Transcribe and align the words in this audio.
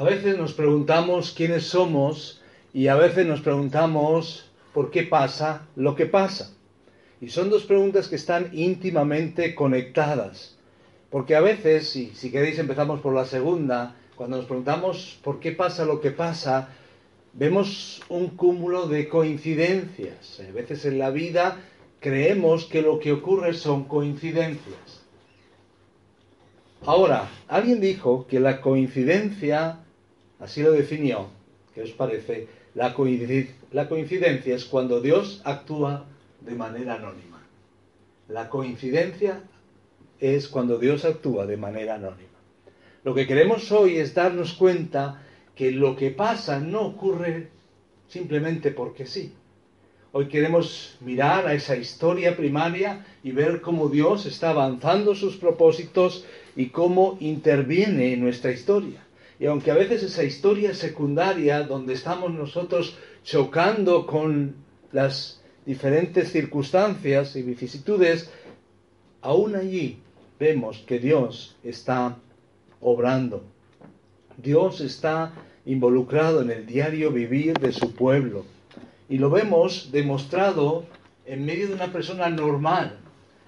A 0.00 0.02
veces 0.02 0.38
nos 0.38 0.54
preguntamos 0.54 1.34
quiénes 1.36 1.64
somos 1.64 2.40
y 2.72 2.86
a 2.86 2.94
veces 2.94 3.26
nos 3.26 3.42
preguntamos 3.42 4.46
por 4.72 4.90
qué 4.90 5.02
pasa 5.02 5.66
lo 5.76 5.94
que 5.94 6.06
pasa. 6.06 6.54
Y 7.20 7.28
son 7.28 7.50
dos 7.50 7.64
preguntas 7.64 8.08
que 8.08 8.16
están 8.16 8.48
íntimamente 8.54 9.54
conectadas. 9.54 10.56
Porque 11.10 11.36
a 11.36 11.42
veces, 11.42 11.94
y 11.96 12.14
si 12.14 12.30
queréis 12.30 12.58
empezamos 12.58 13.00
por 13.00 13.14
la 13.14 13.26
segunda, 13.26 13.94
cuando 14.16 14.38
nos 14.38 14.46
preguntamos 14.46 15.18
por 15.22 15.38
qué 15.38 15.52
pasa 15.52 15.84
lo 15.84 16.00
que 16.00 16.12
pasa, 16.12 16.70
vemos 17.34 18.00
un 18.08 18.28
cúmulo 18.28 18.86
de 18.86 19.06
coincidencias. 19.06 20.40
A 20.40 20.50
veces 20.50 20.86
en 20.86 20.98
la 20.98 21.10
vida 21.10 21.58
creemos 22.00 22.64
que 22.64 22.80
lo 22.80 23.00
que 23.00 23.12
ocurre 23.12 23.52
son 23.52 23.84
coincidencias. 23.84 25.00
Ahora, 26.86 27.28
alguien 27.46 27.78
dijo 27.78 28.26
que 28.26 28.40
la 28.40 28.62
coincidencia, 28.62 29.79
así 30.40 30.62
lo 30.62 30.72
definió, 30.72 31.28
¿qué 31.74 31.82
os 31.82 31.90
parece? 31.92 32.48
La, 32.74 32.94
coincidencia 32.94 34.54
es 34.54 34.64
cuando 34.64 35.00
Dios 35.00 35.42
actúa 35.44 36.06
de 36.40 36.54
manera 36.54 36.94
anónima. 36.94 37.42
La 38.28 38.48
coincidencia 38.48 39.42
es 40.20 40.48
cuando 40.48 40.78
Dios 40.78 41.04
actúa 41.04 41.46
de 41.46 41.56
manera 41.56 41.94
anónima. 41.96 42.28
Lo 43.02 43.14
que 43.14 43.26
queremos 43.26 43.72
hoy 43.72 43.96
es 43.96 44.14
darnos 44.14 44.52
cuenta 44.54 45.22
que 45.54 45.72
lo 45.72 45.96
que 45.96 46.10
pasa 46.10 46.60
no 46.60 46.82
ocurre 46.82 47.48
simplemente 48.08 48.70
porque 48.70 49.06
sí. 49.06 49.32
Hoy 50.12 50.26
queremos 50.26 50.96
mirar 51.00 51.46
a 51.46 51.54
esa 51.54 51.76
historia 51.76 52.36
primaria 52.36 53.04
y 53.22 53.30
ver 53.32 53.60
cómo 53.60 53.88
Dios 53.88 54.26
está 54.26 54.50
avanzando 54.50 55.14
sus 55.14 55.36
propósitos 55.36 56.24
y 56.56 56.66
cómo 56.66 57.16
interviene 57.20 58.12
en 58.12 58.20
nuestra 58.20 58.50
historia. 58.50 59.04
Y 59.40 59.46
aunque 59.46 59.70
a 59.70 59.74
veces 59.74 60.02
esa 60.02 60.22
historia 60.22 60.74
secundaria, 60.74 61.62
donde 61.62 61.94
estamos 61.94 62.30
nosotros 62.30 62.98
chocando 63.24 64.06
con 64.06 64.54
las 64.92 65.40
diferentes 65.64 66.30
circunstancias 66.30 67.34
y 67.36 67.42
vicisitudes, 67.42 68.30
aún 69.22 69.56
allí 69.56 69.98
vemos 70.38 70.84
que 70.86 70.98
Dios 70.98 71.56
está 71.64 72.18
obrando. 72.82 73.42
Dios 74.36 74.82
está 74.82 75.32
involucrado 75.64 76.42
en 76.42 76.50
el 76.50 76.66
diario 76.66 77.10
vivir 77.10 77.58
de 77.58 77.72
su 77.72 77.94
pueblo. 77.94 78.44
Y 79.08 79.16
lo 79.16 79.30
vemos 79.30 79.90
demostrado 79.90 80.84
en 81.24 81.46
medio 81.46 81.68
de 81.68 81.74
una 81.74 81.90
persona 81.90 82.28
normal. 82.28 82.98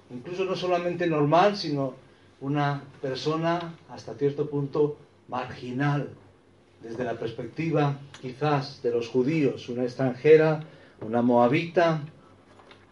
Incluso 0.09 0.43
no 0.43 0.55
solamente 0.55 1.05
normal, 1.05 1.55
sino 1.55 1.93
una 2.41 2.83
persona 2.99 3.75
hasta 3.89 4.15
cierto 4.15 4.49
punto 4.49 4.97
marginal, 5.27 6.09
desde 6.81 7.03
la 7.03 7.13
perspectiva 7.13 7.97
quizás 8.21 8.81
de 8.83 8.91
los 8.91 9.07
judíos, 9.07 9.69
una 9.69 9.83
extranjera, 9.83 10.61
una 11.01 11.21
moabita, 11.21 12.01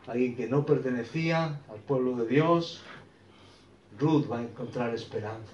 alguien 0.08 0.36
que 0.36 0.48
no 0.48 0.66
pertenecía 0.66 1.60
al 1.70 1.80
pueblo 1.88 2.16
de 2.16 2.28
Dios, 2.28 2.82
Ruth 4.00 4.32
va 4.32 4.40
a 4.40 4.44
encontrar 4.44 4.94
esperanza. 4.94 5.54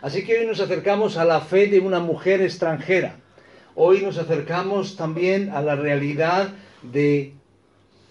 Así 0.00 0.24
que 0.24 0.38
hoy 0.38 0.46
nos 0.46 0.60
acercamos 0.60 1.16
a 1.16 1.24
la 1.24 1.40
fe 1.40 1.66
de 1.66 1.80
una 1.80 1.98
mujer 1.98 2.40
extranjera. 2.40 3.16
Hoy 3.74 4.02
nos 4.02 4.18
acercamos 4.18 4.96
también 4.96 5.50
a 5.50 5.60
la 5.60 5.76
realidad 5.76 6.50
de 6.82 7.34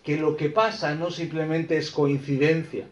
que 0.04 0.18
lo 0.18 0.36
que 0.36 0.50
pasa 0.50 0.95
no 0.95 1.12
simplemente 1.12 1.78
es 1.78 1.92
coincidencia. 1.92 2.86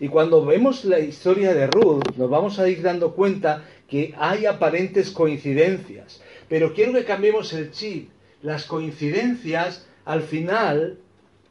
Y 0.00 0.08
cuando 0.08 0.44
vemos 0.44 0.84
la 0.84 0.98
historia 0.98 1.54
de 1.54 1.66
Ruth, 1.66 2.16
nos 2.16 2.28
vamos 2.28 2.58
a 2.58 2.68
ir 2.68 2.82
dando 2.82 3.14
cuenta 3.14 3.64
que 3.92 4.14
hay 4.16 4.46
aparentes 4.46 5.10
coincidencias. 5.10 6.22
Pero 6.48 6.72
quiero 6.72 6.94
que 6.94 7.04
cambiemos 7.04 7.52
el 7.52 7.72
chip. 7.72 8.08
Las 8.40 8.64
coincidencias 8.64 9.86
al 10.06 10.22
final 10.22 10.96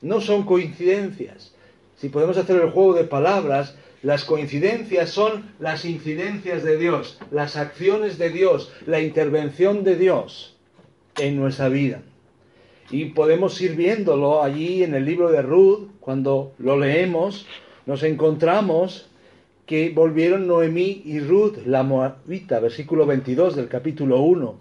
no 0.01 0.21
son 0.21 0.41
coincidencias. 0.41 1.53
Si 1.97 2.09
podemos 2.09 2.37
hacer 2.37 2.55
el 2.55 2.71
juego 2.71 2.95
de 2.95 3.03
palabras, 3.03 3.75
las 4.01 4.25
coincidencias 4.25 5.11
son 5.11 5.51
las 5.59 5.85
incidencias 5.85 6.63
de 6.63 6.79
Dios, 6.79 7.19
las 7.29 7.57
acciones 7.57 8.17
de 8.17 8.31
Dios, 8.31 8.73
la 8.87 9.01
intervención 9.01 9.83
de 9.83 9.97
Dios 9.97 10.57
en 11.19 11.39
nuestra 11.39 11.69
vida. 11.69 12.01
Y 12.89 13.05
podemos 13.11 13.61
ir 13.61 13.75
viéndolo 13.75 14.41
allí 14.41 14.81
en 14.81 14.95
el 14.95 15.05
libro 15.05 15.29
de 15.29 15.43
Ruth, 15.43 15.91
cuando 15.99 16.53
lo 16.57 16.79
leemos, 16.79 17.45
nos 17.85 18.01
encontramos 18.01 19.10
que 19.71 19.89
volvieron 19.89 20.47
Noemí 20.47 21.01
y 21.05 21.21
Ruth, 21.21 21.59
la 21.65 21.81
Moabita, 21.81 22.59
versículo 22.59 23.05
22 23.05 23.55
del 23.55 23.69
capítulo 23.69 24.19
1. 24.19 24.55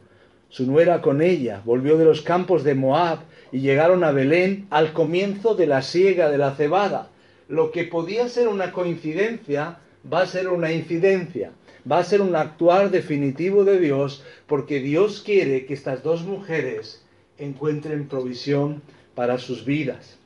Su 0.49 0.67
nuera 0.67 1.03
con 1.03 1.21
ella 1.21 1.63
volvió 1.65 1.99
de 1.99 2.05
los 2.05 2.23
campos 2.23 2.63
de 2.63 2.77
Moab 2.77 3.19
y 3.51 3.59
llegaron 3.59 4.05
a 4.05 4.13
Belén 4.13 4.69
al 4.71 4.93
comienzo 4.93 5.57
de 5.57 5.67
la 5.67 5.83
siega 5.83 6.31
de 6.31 6.39
la 6.39 6.55
cebada. 6.55 7.09
Lo 7.49 7.73
que 7.73 7.83
podía 7.83 8.29
ser 8.29 8.47
una 8.47 8.71
coincidencia 8.71 9.79
va 10.07 10.21
a 10.21 10.27
ser 10.27 10.49
una 10.49 10.71
incidencia, 10.71 11.51
va 11.91 11.99
a 11.99 12.05
ser 12.05 12.21
un 12.21 12.37
actuar 12.37 12.93
definitivo 12.93 13.65
de 13.65 13.81
Dios 13.81 14.25
porque 14.47 14.79
Dios 14.79 15.23
quiere 15.27 15.67
que 15.67 15.75
estas 15.75 16.05
dos 16.05 16.23
mujeres 16.23 17.05
encuentren 17.37 18.07
provisión 18.07 18.81
para 19.17 19.39
sus 19.39 19.65
vidas. 19.65 20.20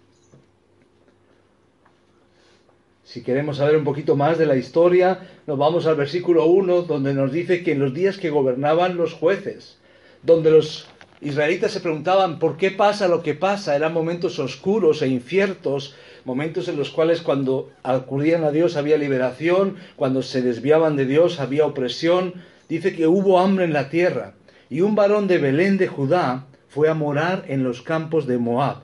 Si 3.04 3.22
queremos 3.22 3.58
saber 3.58 3.76
un 3.76 3.84
poquito 3.84 4.16
más 4.16 4.38
de 4.38 4.46
la 4.46 4.56
historia, 4.56 5.28
nos 5.46 5.58
vamos 5.58 5.84
al 5.84 5.94
versículo 5.94 6.46
1, 6.46 6.82
donde 6.82 7.12
nos 7.12 7.32
dice 7.32 7.62
que 7.62 7.72
en 7.72 7.80
los 7.80 7.92
días 7.92 8.16
que 8.16 8.30
gobernaban 8.30 8.96
los 8.96 9.12
jueces, 9.12 9.76
donde 10.22 10.50
los 10.50 10.86
israelitas 11.20 11.72
se 11.72 11.80
preguntaban 11.80 12.38
por 12.38 12.56
qué 12.56 12.70
pasa 12.70 13.06
lo 13.06 13.22
que 13.22 13.34
pasa, 13.34 13.76
eran 13.76 13.92
momentos 13.92 14.38
oscuros 14.38 15.02
e 15.02 15.08
inciertos, 15.08 15.94
momentos 16.24 16.66
en 16.68 16.78
los 16.78 16.88
cuales 16.88 17.20
cuando 17.20 17.70
acudían 17.82 18.42
a 18.42 18.50
Dios 18.50 18.74
había 18.74 18.96
liberación, 18.96 19.76
cuando 19.96 20.22
se 20.22 20.40
desviaban 20.40 20.96
de 20.96 21.04
Dios 21.04 21.40
había 21.40 21.66
opresión, 21.66 22.32
dice 22.70 22.96
que 22.96 23.06
hubo 23.06 23.38
hambre 23.38 23.66
en 23.66 23.74
la 23.74 23.90
tierra, 23.90 24.32
y 24.70 24.80
un 24.80 24.94
varón 24.94 25.28
de 25.28 25.36
Belén 25.36 25.76
de 25.76 25.88
Judá 25.88 26.46
fue 26.70 26.88
a 26.88 26.94
morar 26.94 27.44
en 27.48 27.64
los 27.64 27.82
campos 27.82 28.26
de 28.26 28.38
Moab. 28.38 28.78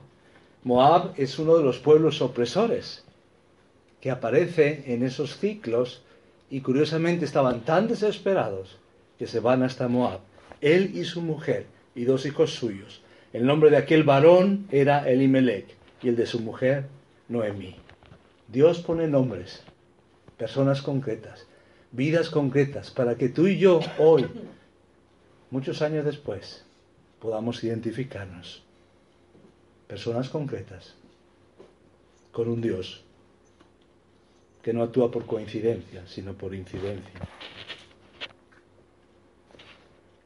Moab 0.63 1.13
es 1.17 1.39
uno 1.39 1.57
de 1.57 1.63
los 1.63 1.79
pueblos 1.79 2.21
opresores 2.21 3.03
que 4.01 4.11
aparece 4.11 4.83
en 4.87 5.03
esos 5.03 5.37
ciclos 5.37 6.01
y 6.49 6.61
curiosamente 6.61 7.23
estaban 7.23 7.61
tan 7.61 7.87
desesperados 7.87 8.77
que 9.17 9.27
se 9.27 9.39
van 9.39 9.63
hasta 9.63 9.87
Moab. 9.87 10.19
Él 10.59 10.91
y 10.97 11.05
su 11.05 11.21
mujer 11.21 11.67
y 11.95 12.03
dos 12.03 12.25
hijos 12.25 12.55
suyos. 12.55 13.01
El 13.31 13.45
nombre 13.45 13.69
de 13.69 13.77
aquel 13.77 14.03
varón 14.03 14.67
era 14.71 15.07
Elimelech 15.09 15.67
y 16.01 16.09
el 16.09 16.15
de 16.15 16.25
su 16.25 16.39
mujer 16.39 16.87
Noemí. 17.29 17.75
Dios 18.47 18.79
pone 18.79 19.07
nombres, 19.07 19.63
personas 20.37 20.81
concretas, 20.81 21.45
vidas 21.91 22.29
concretas, 22.29 22.91
para 22.91 23.15
que 23.15 23.29
tú 23.29 23.47
y 23.47 23.57
yo 23.57 23.79
hoy, 23.99 24.27
muchos 25.51 25.81
años 25.81 26.03
después, 26.03 26.65
podamos 27.19 27.63
identificarnos. 27.63 28.63
Personas 29.87 30.29
concretas 30.29 30.95
con 32.31 32.49
un 32.49 32.61
Dios 32.61 33.03
que 34.61 34.73
no 34.73 34.83
actúa 34.83 35.11
por 35.11 35.25
coincidencia, 35.25 36.03
sino 36.07 36.33
por 36.33 36.53
incidencia. 36.53 37.19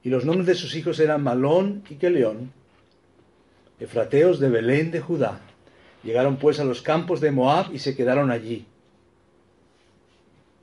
Y 0.04 0.10
los 0.10 0.26
nombres 0.26 0.48
de 0.48 0.56
sus 0.56 0.76
hijos 0.76 1.00
eran 1.00 1.24
Malón 1.24 1.84
y 1.90 1.96
Keleón, 1.96 2.52
efrateos 3.80 4.40
de 4.40 4.50
Belén 4.50 4.92
de 4.92 5.02
Judá. 5.02 5.42
Llegaron 6.04 6.38
pues 6.38 6.60
a 6.60 6.64
los 6.64 6.82
campos 6.82 7.22
de 7.22 7.32
Moab 7.32 7.74
y 7.74 7.80
se 7.80 7.96
quedaron 7.96 8.30
allí. 8.30 8.68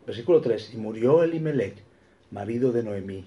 Versículo 0.06 0.40
3. 0.40 0.74
Y 0.74 0.76
murió 0.76 1.22
Elimelech, 1.22 1.74
marido 2.30 2.70
de 2.70 2.84
Noemí, 2.84 3.24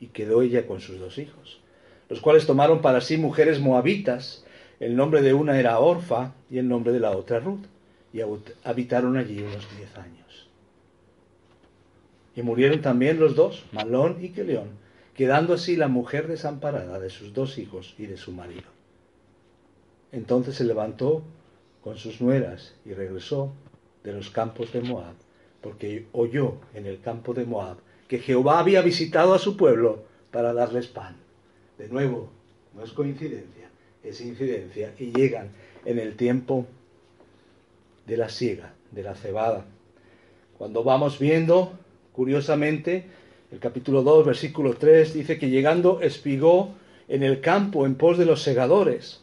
y 0.00 0.06
quedó 0.06 0.40
ella 0.40 0.66
con 0.66 0.80
sus 0.80 0.98
dos 0.98 1.18
hijos, 1.18 1.60
los 2.08 2.20
cuales 2.20 2.46
tomaron 2.46 2.80
para 2.80 3.00
sí 3.00 3.18
mujeres 3.18 3.60
moabitas. 3.60 4.44
El 4.80 4.96
nombre 4.96 5.20
de 5.22 5.34
una 5.34 5.58
era 5.58 5.78
Orfa 5.80 6.34
y 6.50 6.58
el 6.58 6.68
nombre 6.68 6.92
de 6.92 7.00
la 7.00 7.10
otra 7.10 7.40
Ruth 7.40 7.66
habitaron 8.64 9.16
allí 9.16 9.40
unos 9.40 9.66
diez 9.76 9.96
años. 9.96 10.48
Y 12.34 12.42
murieron 12.42 12.80
también 12.80 13.18
los 13.18 13.34
dos, 13.34 13.64
Malón 13.72 14.24
y 14.24 14.30
Keleón, 14.30 14.70
quedando 15.14 15.54
así 15.54 15.76
la 15.76 15.88
mujer 15.88 16.28
desamparada 16.28 17.00
de 17.00 17.10
sus 17.10 17.34
dos 17.34 17.58
hijos 17.58 17.94
y 17.98 18.06
de 18.06 18.16
su 18.16 18.32
marido. 18.32 18.68
Entonces 20.12 20.54
se 20.54 20.64
levantó 20.64 21.22
con 21.82 21.96
sus 21.96 22.20
nueras 22.20 22.74
y 22.84 22.92
regresó 22.92 23.52
de 24.04 24.12
los 24.12 24.30
campos 24.30 24.72
de 24.72 24.80
Moab, 24.80 25.14
porque 25.60 26.06
oyó 26.12 26.58
en 26.74 26.86
el 26.86 27.00
campo 27.00 27.34
de 27.34 27.44
Moab 27.44 27.78
que 28.06 28.18
Jehová 28.18 28.60
había 28.60 28.80
visitado 28.80 29.34
a 29.34 29.38
su 29.38 29.56
pueblo 29.56 30.04
para 30.30 30.52
darles 30.52 30.86
pan. 30.86 31.16
De 31.76 31.88
nuevo, 31.88 32.30
no 32.74 32.84
es 32.84 32.92
coincidencia, 32.92 33.68
es 34.02 34.20
incidencia, 34.20 34.94
y 34.98 35.12
llegan 35.12 35.50
en 35.84 35.98
el 35.98 36.16
tiempo 36.16 36.66
de 38.08 38.16
la 38.16 38.28
siega, 38.28 38.72
de 38.90 39.02
la 39.02 39.14
cebada. 39.14 39.66
Cuando 40.56 40.82
vamos 40.82 41.18
viendo, 41.18 41.72
curiosamente, 42.12 43.04
el 43.52 43.60
capítulo 43.60 44.02
2, 44.02 44.26
versículo 44.26 44.74
3, 44.74 45.14
dice 45.14 45.38
que 45.38 45.50
llegando 45.50 46.00
espigó 46.00 46.74
en 47.06 47.22
el 47.22 47.40
campo 47.40 47.86
en 47.86 47.94
pos 47.94 48.18
de 48.18 48.24
los 48.24 48.42
segadores. 48.42 49.22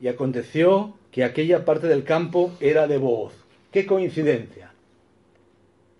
Y 0.00 0.08
aconteció 0.08 0.94
que 1.10 1.24
aquella 1.24 1.64
parte 1.64 1.86
del 1.86 2.04
campo 2.04 2.52
era 2.60 2.86
de 2.86 2.98
voz. 2.98 3.32
¡Qué 3.70 3.86
coincidencia! 3.86 4.72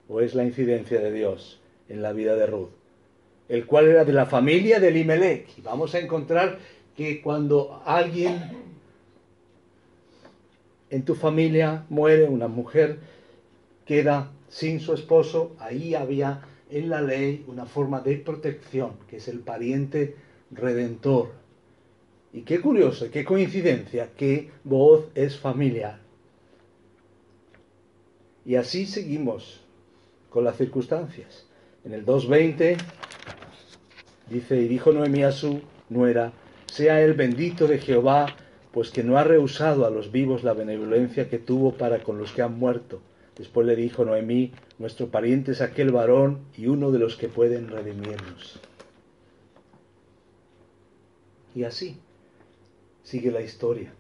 ¿O 0.09 0.21
es 0.21 0.35
la 0.35 0.45
incidencia 0.45 1.01
de 1.01 1.13
Dios 1.13 1.61
en 1.89 2.03
la 2.03 2.13
vida 2.13 2.37
de 2.37 2.47
Ruth? 2.47 2.71
El 3.49 3.67
cual 3.67 3.89
era 3.89 4.05
de 4.05 4.13
la 4.13 4.27
familia 4.27 4.81
de 4.81 4.89
Elimelech. 4.89 5.59
Y 5.59 5.63
vamos 5.63 5.95
a 5.95 5.99
encontrar 5.99 6.59
que 6.97 7.23
cuando 7.23 7.83
alguien 7.85 8.72
en 10.93 11.05
tu 11.07 11.15
familia 11.15 11.87
muere, 11.89 12.29
una 12.29 12.49
mujer 12.49 12.99
queda 13.87 14.31
sin 14.51 14.79
su 14.79 14.93
esposo, 14.93 15.57
ahí 15.59 15.95
había 15.95 16.43
en 16.71 16.91
la 16.91 17.01
ley 17.01 17.47
una 17.49 17.65
forma 17.65 18.01
de 18.03 18.19
protección, 18.19 18.93
que 19.09 19.17
es 19.17 19.27
el 19.27 19.41
pariente 19.41 20.17
redentor. 20.51 21.33
Y 22.35 22.43
qué 22.43 22.61
curioso, 22.61 23.11
qué 23.11 23.25
coincidencia 23.25 24.11
que 24.15 24.51
voz 24.65 25.07
es 25.15 25.39
familiar. 25.39 25.99
Y 28.45 28.57
así 28.57 28.85
seguimos 28.85 29.63
con 30.29 30.45
las 30.45 30.59
circunstancias. 30.59 31.47
En 31.87 31.95
el 31.95 32.05
2.20 32.05 32.77
dice, 34.29 34.61
y 34.61 34.69
dijo 34.69 34.93
Noemí 34.93 35.23
a 35.23 35.33
su 35.33 35.63
nuera, 35.89 36.35
sea 36.67 37.01
el 37.01 37.15
bendito 37.15 37.67
de 37.67 37.79
Jehová, 37.79 38.27
pues 38.73 38.91
que 38.91 39.05
no 39.05 39.19
ha 39.19 39.25
rehusado 39.25 39.87
a 39.87 39.91
los 39.91 40.11
vivos 40.11 40.45
la 40.45 40.55
benevolencia 40.55 41.29
que 41.29 41.39
tuvo 41.39 41.75
para 41.75 42.03
con 42.03 42.19
los 42.19 42.33
que 42.33 42.43
han 42.43 42.59
muerto. 42.59 43.01
Después 43.37 43.67
le 43.67 43.77
dijo 43.77 44.05
Noemí, 44.05 44.53
nuestro 44.79 45.09
pariente 45.09 45.53
es 45.53 45.61
aquel 45.61 45.91
varón 45.91 46.41
y 46.57 46.67
uno 46.67 46.91
de 46.91 46.99
los 46.99 47.17
que 47.17 47.29
pueden 47.29 47.69
redimirnos. 47.69 48.61
Y 51.55 51.65
así 51.65 51.97
sigue 53.03 53.31
la 53.31 53.43
historia. 53.43 53.93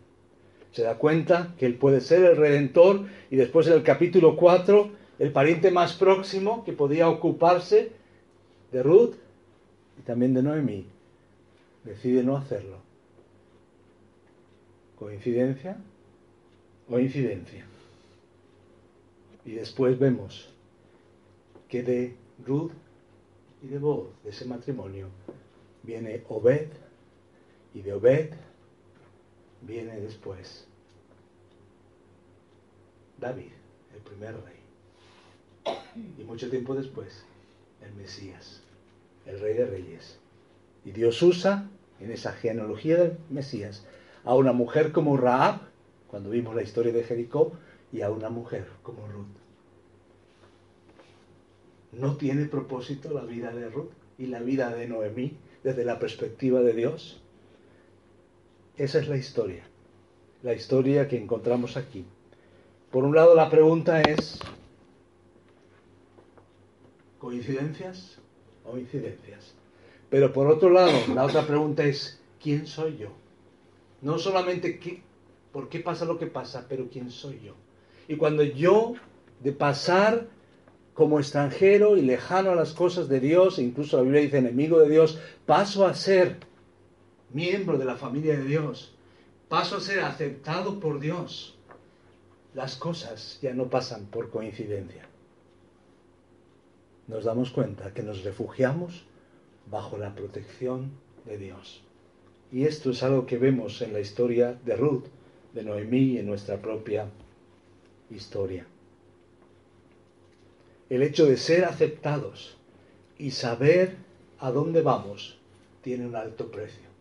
Se 0.72 0.82
da 0.82 0.96
cuenta 0.96 1.54
que 1.58 1.66
él 1.66 1.74
puede 1.74 2.00
ser 2.00 2.24
el 2.24 2.36
redentor 2.36 3.06
y 3.30 3.36
después 3.36 3.66
en 3.66 3.74
el 3.74 3.82
capítulo 3.82 4.36
4, 4.36 4.90
el 5.18 5.32
pariente 5.32 5.70
más 5.70 5.92
próximo 5.94 6.64
que 6.64 6.72
podía 6.72 7.08
ocuparse 7.08 7.92
de 8.70 8.82
Ruth 8.82 9.14
y 9.98 10.02
también 10.02 10.32
de 10.32 10.42
Noemí, 10.42 10.86
decide 11.84 12.22
no 12.22 12.38
hacerlo. 12.38 12.91
¿Coincidencia 15.02 15.76
o 16.88 16.96
incidencia? 17.00 17.64
Y 19.44 19.50
después 19.50 19.98
vemos 19.98 20.48
que 21.68 21.82
de 21.82 22.14
Ruth 22.46 22.70
y 23.64 23.66
de 23.66 23.80
Boaz, 23.80 24.06
de 24.22 24.30
ese 24.30 24.44
matrimonio, 24.44 25.08
viene 25.82 26.22
Obed, 26.28 26.68
y 27.74 27.82
de 27.82 27.92
Obed 27.94 28.30
viene 29.62 29.98
después 30.00 30.68
David, 33.18 33.50
el 33.96 34.00
primer 34.02 34.36
rey. 34.36 35.74
Y 36.16 36.22
mucho 36.22 36.48
tiempo 36.48 36.76
después, 36.76 37.24
el 37.84 37.92
Mesías, 37.94 38.60
el 39.26 39.40
rey 39.40 39.54
de 39.54 39.66
reyes. 39.66 40.20
Y 40.84 40.92
Dios 40.92 41.20
usa 41.22 41.68
en 41.98 42.12
esa 42.12 42.32
genealogía 42.34 42.98
del 42.98 43.18
Mesías 43.30 43.84
a 44.24 44.34
una 44.34 44.52
mujer 44.52 44.92
como 44.92 45.16
Raab, 45.16 45.60
cuando 46.08 46.30
vimos 46.30 46.54
la 46.54 46.62
historia 46.62 46.92
de 46.92 47.04
Jericó, 47.04 47.52
y 47.92 48.00
a 48.00 48.10
una 48.10 48.30
mujer 48.30 48.66
como 48.82 49.06
Ruth. 49.06 49.26
¿No 51.92 52.16
tiene 52.16 52.46
propósito 52.46 53.12
la 53.12 53.22
vida 53.22 53.52
de 53.52 53.68
Ruth 53.68 53.90
y 54.18 54.26
la 54.26 54.40
vida 54.40 54.74
de 54.74 54.88
Noemí 54.88 55.36
desde 55.62 55.84
la 55.84 55.98
perspectiva 55.98 56.60
de 56.60 56.72
Dios? 56.72 57.20
Esa 58.78 58.98
es 58.98 59.08
la 59.08 59.18
historia, 59.18 59.64
la 60.42 60.54
historia 60.54 61.06
que 61.06 61.18
encontramos 61.18 61.76
aquí. 61.76 62.06
Por 62.90 63.04
un 63.04 63.14
lado 63.14 63.34
la 63.34 63.50
pregunta 63.50 64.00
es, 64.00 64.38
¿coincidencias 67.18 68.18
o 68.64 68.78
incidencias? 68.78 69.54
Pero 70.08 70.32
por 70.32 70.46
otro 70.46 70.70
lado, 70.70 70.92
la 71.14 71.24
otra 71.24 71.46
pregunta 71.46 71.84
es, 71.84 72.20
¿quién 72.42 72.66
soy 72.66 72.96
yo? 72.96 73.21
No 74.02 74.18
solamente 74.18 74.78
qué, 74.78 75.02
por 75.52 75.68
qué 75.68 75.80
pasa 75.80 76.04
lo 76.04 76.18
que 76.18 76.26
pasa, 76.26 76.66
pero 76.68 76.88
quién 76.90 77.10
soy 77.10 77.40
yo. 77.44 77.54
Y 78.08 78.16
cuando 78.16 78.42
yo, 78.42 78.94
de 79.40 79.52
pasar 79.52 80.26
como 80.94 81.18
extranjero 81.18 81.96
y 81.96 82.02
lejano 82.02 82.50
a 82.50 82.54
las 82.54 82.72
cosas 82.74 83.08
de 83.08 83.20
Dios, 83.20 83.58
e 83.58 83.62
incluso 83.62 83.96
la 83.96 84.02
Biblia 84.02 84.20
dice 84.20 84.38
enemigo 84.38 84.78
de 84.80 84.90
Dios, 84.90 85.18
paso 85.46 85.86
a 85.86 85.94
ser 85.94 86.40
miembro 87.32 87.78
de 87.78 87.84
la 87.84 87.96
familia 87.96 88.36
de 88.36 88.44
Dios, 88.44 88.94
paso 89.48 89.76
a 89.76 89.80
ser 89.80 90.00
aceptado 90.00 90.80
por 90.80 91.00
Dios, 91.00 91.56
las 92.54 92.76
cosas 92.76 93.38
ya 93.40 93.54
no 93.54 93.68
pasan 93.68 94.06
por 94.06 94.30
coincidencia. 94.30 95.08
Nos 97.08 97.24
damos 97.24 97.50
cuenta 97.50 97.94
que 97.94 98.02
nos 98.02 98.22
refugiamos 98.24 99.04
bajo 99.70 99.96
la 99.96 100.14
protección 100.14 100.92
de 101.24 101.38
Dios. 101.38 101.82
Y 102.52 102.66
esto 102.66 102.90
es 102.90 103.02
algo 103.02 103.26
que 103.26 103.38
vemos 103.38 103.80
en 103.80 103.92
la 103.92 104.00
historia 104.00 104.52
de 104.64 104.76
Ruth, 104.76 105.04
de 105.54 105.64
Noemí 105.64 106.12
y 106.12 106.18
en 106.18 106.26
nuestra 106.26 106.60
propia 106.60 107.08
historia. 108.10 108.66
El 110.90 111.02
hecho 111.02 111.24
de 111.24 111.38
ser 111.38 111.64
aceptados 111.64 112.58
y 113.18 113.30
saber 113.30 113.96
a 114.38 114.50
dónde 114.50 114.82
vamos 114.82 115.38
tiene 115.82 116.06
un 116.06 116.14
alto 116.14 116.50
precio. 116.50 116.92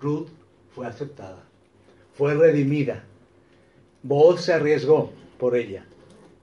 Ruth 0.00 0.28
fue 0.74 0.86
aceptada, 0.86 1.44
fue 2.14 2.34
redimida. 2.34 3.04
Boaz 4.02 4.44
se 4.44 4.54
arriesgó 4.54 5.12
por 5.38 5.56
ella. 5.56 5.84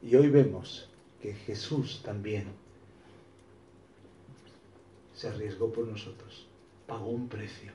Y 0.04 0.16
hoy 0.16 0.30
vemos 0.30 0.90
que 1.22 1.34
Jesús 1.34 2.02
también 2.04 2.46
se 5.14 5.28
arriesgó 5.28 5.72
por 5.72 5.86
nosotros, 5.86 6.48
pagó 6.90 7.08
un 7.08 7.30
precio. 7.30 7.72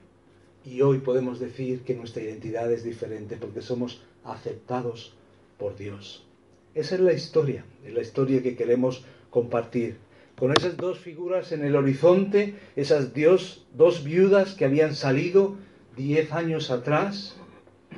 Y 0.64 0.82
hoy 0.82 0.99
podemos 0.99 1.40
decir 1.40 1.82
que 1.84 1.94
nuestra 1.94 2.22
identidad 2.22 2.70
es 2.70 2.84
diferente 2.84 3.38
porque 3.38 3.62
somos 3.62 4.02
aceptados 4.25 5.14
por 5.58 5.76
Dios. 5.76 6.26
Esa 6.75 6.96
es 6.96 7.00
la 7.00 7.12
historia, 7.14 7.64
es 7.84 7.94
la 7.94 8.02
historia 8.02 8.43
que 8.43 8.56
queremos 8.56 9.05
compartir. 9.31 9.96
Con 10.36 10.53
esas 10.53 10.77
dos 10.77 10.98
figuras 10.98 11.53
en 11.53 11.65
el 11.65 11.77
horizonte, 11.77 12.55
esas 12.77 13.15
dios, 13.15 13.67
dos 13.72 14.05
viudas 14.05 14.55
que 14.55 14.65
habían 14.65 14.94
salido 14.94 15.56
diez 15.96 16.32
años 16.32 16.70
atrás 16.70 17.36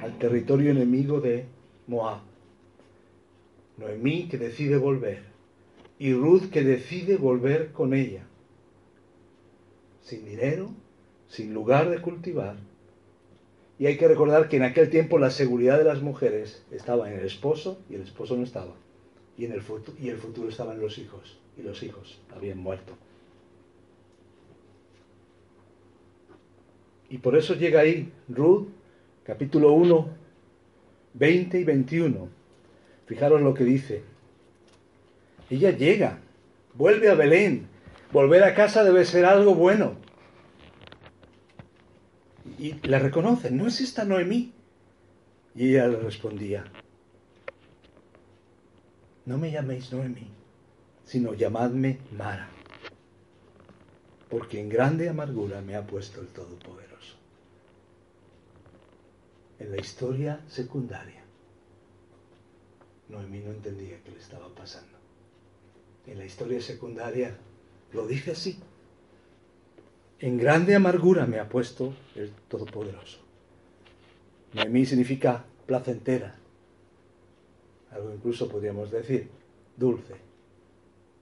al 0.03 0.19
territorio 0.19 0.71
enemigo 0.71 1.21
de 1.21 1.47
Moab. 1.87 2.21
Noemí 3.79 4.29
que 4.29 4.39
decide 4.39 4.77
volver 4.77 5.23
y 5.99 6.13
Ruth 6.13 6.51
que 6.51 6.63
decide 6.63 7.17
volver 7.17 7.73
con 7.73 7.95
ella. 7.95 8.27
Sin 10.03 10.25
dinero, 10.25 10.71
sin 11.29 11.55
lugar 11.55 11.91
de 11.91 12.01
cultivar. 12.01 12.57
Y 13.79 13.87
hay 13.87 13.97
que 13.97 14.09
recordar 14.09 14.49
que 14.49 14.57
en 14.57 14.63
aquel 14.63 14.89
tiempo 14.89 15.19
la 15.19 15.31
seguridad 15.31 15.79
de 15.79 15.85
las 15.85 16.01
mujeres 16.01 16.65
estaba 16.71 17.11
en 17.11 17.19
el 17.19 17.27
esposo 17.27 17.79
y 17.91 17.95
el 17.95 18.03
esposo 18.03 18.37
no 18.37 18.45
estaba. 18.45 18.75
Y, 19.37 19.45
en 19.45 19.53
el, 19.53 19.61
futuro, 19.61 19.97
y 20.01 20.09
el 20.09 20.17
futuro 20.17 20.49
estaba 20.49 20.73
en 20.73 20.81
los 20.81 20.99
hijos. 20.99 21.39
Y 21.59 21.63
los 21.63 21.83
hijos 21.83 22.21
habían 22.35 22.59
muerto. 22.59 22.95
Y 27.09 27.19
por 27.19 27.37
eso 27.37 27.55
llega 27.55 27.81
ahí 27.81 28.13
Ruth, 28.29 28.69
capítulo 29.25 29.73
1, 29.73 30.09
20 31.15 31.61
y 31.61 31.65
21. 31.65 32.29
Fijaros 33.07 33.41
lo 33.43 33.55
que 33.55 33.65
dice. 33.65 34.03
Ella 35.49 35.71
llega, 35.71 36.19
vuelve 36.75 37.09
a 37.09 37.15
Belén. 37.15 37.69
Volver 38.13 38.43
a 38.45 38.55
casa 38.55 38.85
debe 38.85 39.05
ser 39.05 39.25
algo 39.25 39.55
bueno. 39.55 39.97
Y 42.59 42.75
la 42.87 42.99
reconocen, 42.99 43.57
¿no 43.57 43.67
es 43.67 43.81
esta 43.81 44.05
Noemí? 44.05 44.53
Y 45.55 45.71
ella 45.71 45.89
le 45.89 45.99
respondía, 45.99 46.65
no 49.27 49.39
me 49.39 49.51
llaméis 49.51 49.93
Noemí, 49.93 50.29
sino 51.05 51.35
llamadme 51.35 51.99
Mara, 52.13 52.49
porque 54.31 54.61
en 54.61 54.69
grande 54.69 55.09
amargura 55.09 55.61
me 55.61 55.77
ha 55.77 55.87
puesto 55.87 56.21
el 56.21 56.29
Todopoderoso. 56.29 57.17
En 59.59 59.71
la 59.71 59.79
historia 59.79 60.41
secundaria, 60.49 61.23
Noemí 63.09 63.41
no 63.41 63.53
entendía 63.53 64.03
qué 64.03 64.11
le 64.11 64.19
estaba 64.19 64.49
pasando. 64.55 64.97
En 66.07 66.19
la 66.19 66.25
historia 66.25 66.61
secundaria 66.61 67.37
lo 67.93 68.07
dice 68.07 68.33
así. 68.33 68.59
En 70.19 70.39
grande 70.39 70.75
amargura 70.75 71.27
me 71.27 71.39
ha 71.39 71.49
puesto 71.49 71.93
el 72.15 72.31
Todopoderoso. 72.49 73.19
Noemí 74.55 74.87
significa 74.87 75.45
placentera. 75.67 76.35
Algo 77.91 78.15
incluso 78.15 78.49
podríamos 78.49 78.91
decir 78.91 79.29
dulce. 79.77 80.15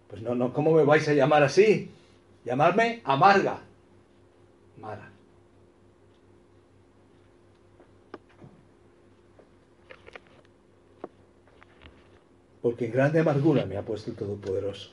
Pues 0.09 0.23
no, 0.23 0.35
no, 0.35 0.53
¿cómo 0.53 0.73
me 0.73 0.85
vais 0.85 1.09
a 1.09 1.15
llamar 1.15 1.43
así? 1.43 1.91
Llamarme 2.45 3.01
amarga. 3.05 3.61
Mara. 4.81 5.11
Porque 12.63 12.87
en 12.87 12.93
grande 12.93 13.21
amargura 13.21 13.67
me 13.67 13.77
ha 13.77 13.83
puesto 13.83 14.11
el 14.11 14.17
Todopoderoso. 14.17 14.91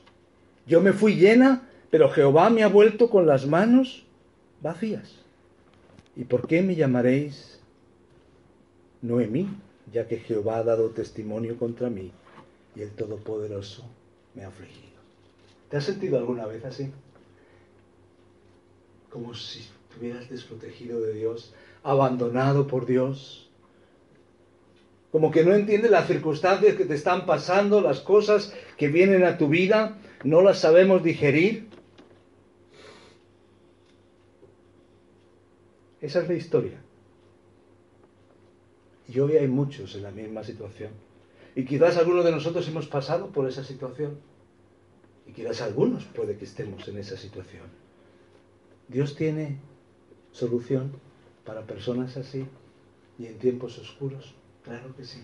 Yo 0.66 0.80
me 0.80 0.92
fui 0.92 1.14
llena, 1.14 1.68
pero 1.92 2.08
Jehová 2.08 2.48
me 2.48 2.62
ha 2.62 2.68
vuelto 2.68 3.10
con 3.10 3.26
las 3.26 3.46
manos 3.46 4.02
vacías. 4.62 5.14
¿Y 6.16 6.24
por 6.24 6.48
qué 6.48 6.62
me 6.62 6.74
llamaréis 6.74 7.60
Noemí? 9.02 9.46
Ya 9.92 10.08
que 10.08 10.16
Jehová 10.16 10.56
ha 10.56 10.64
dado 10.64 10.88
testimonio 10.88 11.58
contra 11.58 11.90
mí 11.90 12.10
y 12.74 12.80
el 12.80 12.92
Todopoderoso 12.92 13.84
me 14.34 14.42
ha 14.42 14.48
afligido. 14.48 14.96
¿Te 15.68 15.76
has 15.76 15.84
sentido 15.84 16.16
alguna 16.16 16.46
vez 16.46 16.64
así? 16.64 16.90
Como 19.10 19.34
si 19.34 19.60
estuvieras 19.90 20.30
desprotegido 20.30 20.98
de 20.98 21.12
Dios, 21.12 21.52
abandonado 21.82 22.68
por 22.68 22.86
Dios. 22.86 23.50
Como 25.10 25.30
que 25.30 25.44
no 25.44 25.52
entiendes 25.52 25.90
las 25.90 26.06
circunstancias 26.06 26.74
que 26.74 26.86
te 26.86 26.94
están 26.94 27.26
pasando, 27.26 27.82
las 27.82 28.00
cosas 28.00 28.54
que 28.78 28.88
vienen 28.88 29.24
a 29.24 29.36
tu 29.36 29.48
vida, 29.48 29.98
no 30.24 30.40
las 30.40 30.58
sabemos 30.60 31.02
digerir. 31.02 31.70
Esa 36.02 36.20
es 36.20 36.28
la 36.28 36.34
historia. 36.34 36.82
Y 39.08 39.20
hoy 39.20 39.36
hay 39.36 39.46
muchos 39.46 39.94
en 39.94 40.02
la 40.02 40.10
misma 40.10 40.42
situación. 40.42 40.90
Y 41.54 41.64
quizás 41.64 41.96
algunos 41.96 42.24
de 42.24 42.32
nosotros 42.32 42.66
hemos 42.68 42.88
pasado 42.88 43.28
por 43.28 43.48
esa 43.48 43.62
situación. 43.62 44.18
Y 45.26 45.32
quizás 45.32 45.62
algunos 45.62 46.04
puede 46.04 46.36
que 46.36 46.44
estemos 46.44 46.86
en 46.88 46.98
esa 46.98 47.16
situación. 47.16 47.66
Dios 48.88 49.14
tiene 49.14 49.58
solución 50.32 50.92
para 51.44 51.66
personas 51.66 52.16
así 52.16 52.46
y 53.18 53.26
en 53.26 53.38
tiempos 53.38 53.78
oscuros. 53.78 54.34
Claro 54.64 54.96
que 54.96 55.04
sí. 55.04 55.22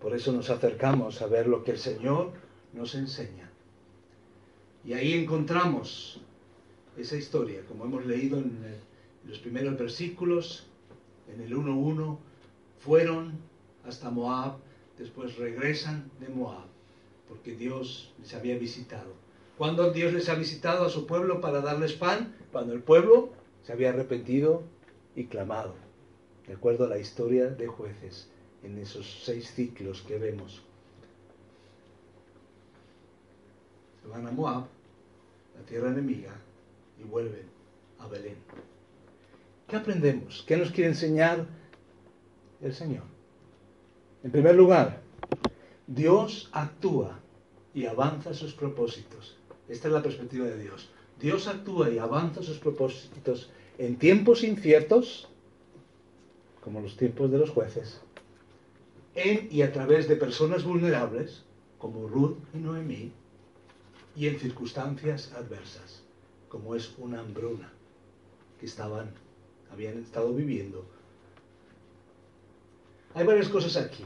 Por 0.00 0.14
eso 0.14 0.32
nos 0.32 0.48
acercamos 0.48 1.20
a 1.20 1.26
ver 1.26 1.46
lo 1.46 1.62
que 1.62 1.72
el 1.72 1.78
Señor 1.78 2.32
nos 2.72 2.94
enseña. 2.94 3.50
Y 4.84 4.94
ahí 4.94 5.12
encontramos 5.12 6.20
esa 6.96 7.16
historia, 7.16 7.62
como 7.66 7.84
hemos 7.84 8.06
leído 8.06 8.38
en 8.38 8.64
el 8.64 8.88
los 9.28 9.38
primeros 9.38 9.78
versículos, 9.78 10.66
en 11.32 11.42
el 11.42 11.54
1.1, 11.54 12.16
fueron 12.80 13.32
hasta 13.84 14.10
Moab, 14.10 14.56
después 14.96 15.36
regresan 15.36 16.10
de 16.18 16.28
Moab, 16.28 16.64
porque 17.28 17.54
Dios 17.54 18.12
les 18.20 18.34
había 18.34 18.58
visitado. 18.58 19.12
¿Cuándo 19.58 19.92
Dios 19.92 20.12
les 20.12 20.28
ha 20.28 20.34
visitado 20.34 20.86
a 20.86 20.90
su 20.90 21.06
pueblo 21.06 21.40
para 21.40 21.60
darles 21.60 21.92
pan? 21.92 22.34
Cuando 22.52 22.72
el 22.72 22.80
pueblo 22.80 23.30
se 23.64 23.72
había 23.72 23.90
arrepentido 23.90 24.62
y 25.14 25.24
clamado, 25.24 25.74
de 26.46 26.54
acuerdo 26.54 26.86
a 26.86 26.88
la 26.88 26.98
historia 26.98 27.46
de 27.48 27.66
jueces, 27.66 28.28
en 28.62 28.78
esos 28.78 29.22
seis 29.24 29.52
ciclos 29.52 30.02
que 30.02 30.18
vemos. 30.18 30.62
Se 34.02 34.08
van 34.08 34.26
a 34.26 34.30
Moab, 34.30 34.64
la 35.56 35.66
tierra 35.66 35.90
enemiga, 35.90 36.34
y 36.98 37.04
vuelven 37.04 37.46
a 37.98 38.06
Belén. 38.08 38.36
¿Qué 39.68 39.76
aprendemos? 39.76 40.44
¿Qué 40.46 40.56
nos 40.56 40.70
quiere 40.70 40.88
enseñar 40.88 41.46
el 42.62 42.72
Señor? 42.72 43.04
En 44.24 44.30
primer 44.30 44.54
lugar, 44.54 45.02
Dios 45.86 46.48
actúa 46.52 47.20
y 47.74 47.84
avanza 47.84 48.32
sus 48.32 48.54
propósitos. 48.54 49.36
Esta 49.68 49.88
es 49.88 49.94
la 49.94 50.02
perspectiva 50.02 50.46
de 50.46 50.58
Dios. 50.58 50.88
Dios 51.20 51.46
actúa 51.48 51.90
y 51.90 51.98
avanza 51.98 52.42
sus 52.42 52.58
propósitos 52.58 53.50
en 53.76 53.96
tiempos 53.96 54.42
inciertos, 54.42 55.28
como 56.62 56.80
los 56.80 56.96
tiempos 56.96 57.30
de 57.30 57.38
los 57.38 57.50
jueces, 57.50 58.00
en 59.14 59.48
y 59.50 59.60
a 59.60 59.72
través 59.72 60.08
de 60.08 60.16
personas 60.16 60.64
vulnerables, 60.64 61.44
como 61.76 62.08
Ruth 62.08 62.38
y 62.54 62.58
Noemí, 62.58 63.12
y 64.16 64.28
en 64.28 64.38
circunstancias 64.38 65.30
adversas, 65.32 66.02
como 66.48 66.74
es 66.74 66.94
una 66.96 67.20
hambruna 67.20 67.70
que 68.58 68.66
estaban 68.66 69.12
habían 69.72 70.02
estado 70.02 70.32
viviendo. 70.32 70.84
Hay 73.14 73.26
varias 73.26 73.48
cosas 73.48 73.76
aquí. 73.76 74.04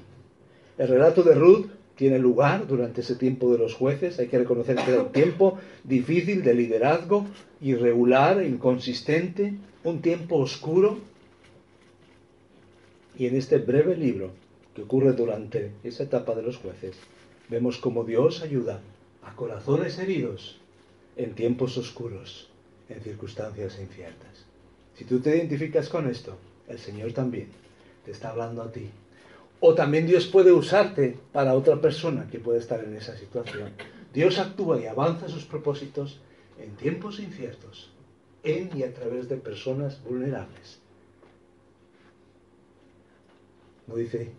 El 0.79 0.89
relato 0.89 1.23
de 1.23 1.35
Ruth 1.35 1.67
tiene 1.97 2.19
lugar 2.19 2.67
durante 2.67 3.03
ese 3.03 3.17
tiempo 3.17 3.53
de 3.53 3.59
los 3.59 3.75
jueces. 3.75 4.19
Hay 4.19 4.29
que 4.29 4.39
reconocer 4.39 4.77
que 4.77 4.91
era 4.91 5.03
un 5.03 5.13
tiempo 5.13 5.59
difícil 5.85 6.43
de 6.43 6.55
liderazgo, 6.55 7.27
irregular, 7.61 8.43
inconsistente, 8.43 9.55
un 9.85 10.01
tiempo 10.01 10.37
oscuro. 10.37 10.99
Y 13.19 13.27
en 13.27 13.37
este 13.37 13.59
breve 13.59 13.97
libro 13.97 14.31
que 14.75 14.83
ocurre 14.83 15.13
durante 15.13 15.73
esa 15.85 16.05
etapa 16.05 16.35
de 16.35 16.43
los 16.43 16.57
jueces, 16.57 16.97
vemos 17.51 17.79
cómo 17.79 18.05
Dios 18.05 18.43
ayuda 18.43 18.81
a 19.23 19.37
corazones 19.37 19.99
heridos 19.99 20.59
en 21.17 21.35
tiempos 21.35 21.77
oscuros, 21.77 22.49
en 22.89 23.01
circunstancias 23.03 23.79
inciertas. 23.79 24.42
Si 24.97 25.05
tú 25.05 25.21
te 25.21 25.37
identificas 25.37 25.89
con 25.89 26.09
esto, 26.09 26.37
el 26.69 26.79
Señor 26.79 27.13
también 27.13 27.49
te 28.05 28.11
está 28.11 28.31
hablando 28.31 28.63
a 28.63 28.71
ti. 28.71 28.91
O 29.61 29.75
también 29.75 30.07
Dios 30.07 30.27
puede 30.27 30.53
usarte 30.53 31.19
para 31.33 31.55
otra 31.55 31.81
persona 31.81 32.29
que 32.29 32.41
puede 32.41 32.59
estar 32.59 32.83
en 32.83 32.97
esa 32.97 33.17
situación. 33.17 33.71
Dios 34.13 34.39
actúa 34.39 34.81
y 34.81 34.87
avanza 34.87 35.29
sus 35.29 35.45
propósitos 35.45 36.21
en 36.59 36.75
tiempos 36.77 37.21
inciertos, 37.21 37.91
en 38.43 38.77
y 38.77 38.83
a 38.83 38.93
través 38.93 39.29
de 39.29 39.37
personas 39.37 40.03
vulnerables. 40.03 40.81
¿No 43.87 43.97
dice 43.97 44.33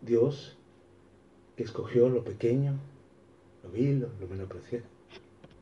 Dios 0.00 0.56
que 1.56 1.64
escogió 1.64 2.08
lo 2.08 2.24
pequeño, 2.24 2.78
lo 3.62 3.70
vil, 3.70 4.00
lo 4.00 4.26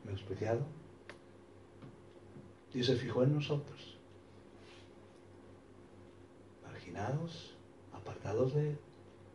menospreciado? 0.04 0.62
Dios 2.72 2.86
se 2.86 2.96
fijó 2.96 3.22
en 3.22 3.34
nosotros 3.34 3.91
apartados 7.92 8.54
de 8.54 8.70
Él, 8.70 8.78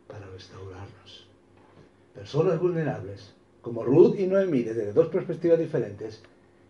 para 0.06 0.26
restaurarnos. 0.26 1.28
Personas 2.14 2.58
vulnerables, 2.58 3.34
como 3.62 3.84
Ruth 3.84 4.18
y 4.18 4.26
Noemí, 4.26 4.62
desde 4.62 4.92
dos 4.92 5.08
perspectivas 5.08 5.58
diferentes 5.58 6.22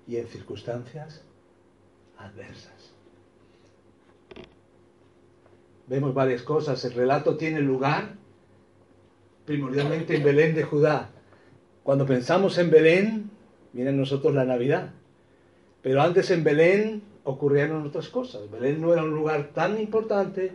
y 0.07 0.17
en 0.17 0.27
circunstancias 0.27 1.23
adversas. 2.19 2.93
Vemos 5.87 6.13
varias 6.13 6.43
cosas. 6.43 6.85
El 6.85 6.93
relato 6.93 7.37
tiene 7.37 7.61
lugar 7.61 8.15
primordialmente 9.47 10.17
en 10.17 10.25
Belén 10.25 10.55
de 10.55 10.65
Judá. 10.65 11.11
Cuando 11.83 12.05
pensamos 12.05 12.59
en 12.59 12.71
Belén, 12.71 13.31
a 13.75 13.93
nosotros 13.93 14.35
la 14.35 14.45
Navidad. 14.45 14.91
Pero 15.83 16.03
antes 16.03 16.31
en 16.31 16.45
Belén 16.45 17.03
ocurrieron 17.25 17.87
otras 17.87 18.09
cosas. 18.09 18.51
Belén 18.51 18.81
no 18.81 18.93
era 18.93 19.05
un 19.05 19.15
lugar 19.15 19.51
tan 19.55 19.81
importante 19.81 20.53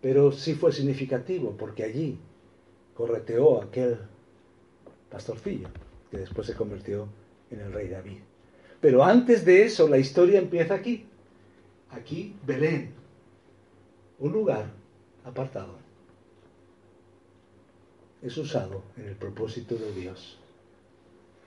pero 0.00 0.32
sí 0.32 0.54
fue 0.54 0.72
significativo 0.72 1.54
porque 1.58 1.84
allí 1.84 2.18
correteó 2.94 3.62
aquel 3.62 3.98
pastorcillo 5.10 5.68
que 6.10 6.18
después 6.18 6.46
se 6.46 6.54
convirtió 6.54 7.08
en 7.50 7.60
el 7.60 7.72
rey 7.72 7.88
David. 7.88 8.18
Pero 8.80 9.04
antes 9.04 9.44
de 9.44 9.64
eso, 9.64 9.88
la 9.88 9.98
historia 9.98 10.38
empieza 10.38 10.74
aquí. 10.74 11.06
Aquí, 11.90 12.34
Belén, 12.46 12.92
un 14.18 14.32
lugar 14.32 14.66
apartado. 15.24 15.74
Es 18.22 18.36
usado 18.36 18.82
en 18.96 19.08
el 19.08 19.16
propósito 19.16 19.74
de 19.74 19.92
Dios. 19.92 20.38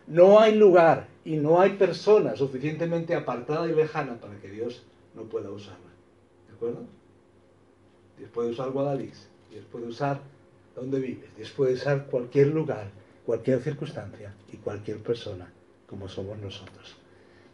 No 0.08 0.40
hay 0.40 0.56
lugar 0.56 1.08
y 1.24 1.38
no 1.38 1.62
hay 1.62 1.72
persona 1.72 2.36
suficientemente 2.36 3.16
apartada 3.16 3.68
y 3.68 3.76
lejana 3.76 4.20
para 4.20 4.36
que 4.40 4.50
Dios 4.50 4.84
no 5.16 5.24
pueda 5.24 5.50
usarla. 5.50 5.92
¿De 6.50 6.56
acuerdo? 6.56 6.86
Dios 8.24 8.32
puede 8.32 8.52
usar 8.52 8.72
Guadalix, 8.72 9.28
Dios 9.52 9.66
puede 9.70 9.86
usar 9.88 10.22
donde 10.78 10.98
vives, 10.98 11.36
Dios 11.36 11.52
puede 11.52 11.74
usar 11.74 12.06
cualquier 12.06 12.48
lugar, 12.48 12.90
cualquier 13.26 13.62
circunstancia 13.62 14.34
y 14.50 14.56
cualquier 14.56 15.00
persona, 15.00 15.52
como 15.88 16.08
somos 16.08 16.38
nosotros. 16.40 16.96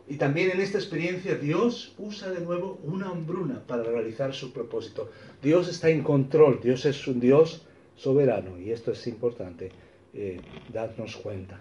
Y 0.08 0.18
también 0.18 0.52
en 0.52 0.62
esta 0.62 0.78
experiencia 0.78 1.34
Dios 1.34 1.96
usa 1.98 2.30
de 2.30 2.42
nuevo 2.42 2.80
una 2.84 3.10
hambruna 3.10 3.64
para 3.66 3.82
realizar 3.82 4.32
su 4.36 4.54
propósito. 4.54 5.10
Dios 5.42 5.68
está 5.68 5.90
en 5.90 6.04
control, 6.04 6.60
Dios 6.62 6.86
es 6.86 7.08
un 7.08 7.20
Dios 7.20 7.66
soberano 7.96 8.60
y 8.60 8.70
esto 8.70 8.92
es 8.92 9.08
importante 9.08 9.72
eh, 10.14 10.40
darnos 10.72 11.16
cuenta. 11.16 11.60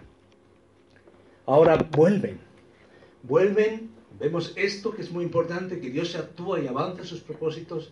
Ahora 1.47 1.77
vuelven, 1.77 2.39
vuelven, 3.23 3.89
vemos 4.19 4.53
esto 4.55 4.91
que 4.91 5.01
es 5.01 5.09
muy 5.09 5.23
importante, 5.23 5.79
que 5.79 5.89
Dios 5.89 6.15
actúa 6.15 6.59
y 6.59 6.67
avanza 6.67 7.03
sus 7.03 7.21
propósitos 7.21 7.91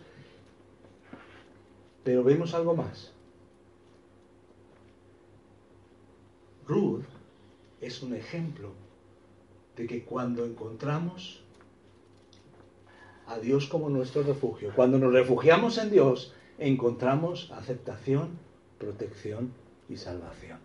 pero 2.08 2.24
vemos 2.24 2.54
algo 2.54 2.74
más. 2.74 3.12
Ruth 6.66 7.04
es 7.82 8.02
un 8.02 8.14
ejemplo 8.14 8.70
de 9.76 9.86
que 9.86 10.04
cuando 10.04 10.46
encontramos 10.46 11.42
a 13.26 13.38
Dios 13.38 13.66
como 13.66 13.90
nuestro 13.90 14.22
refugio, 14.22 14.72
cuando 14.74 14.98
nos 14.98 15.12
refugiamos 15.12 15.76
en 15.76 15.90
Dios, 15.90 16.32
encontramos 16.56 17.52
aceptación, 17.52 18.38
protección 18.78 19.52
y 19.90 19.98
salvación. 19.98 20.60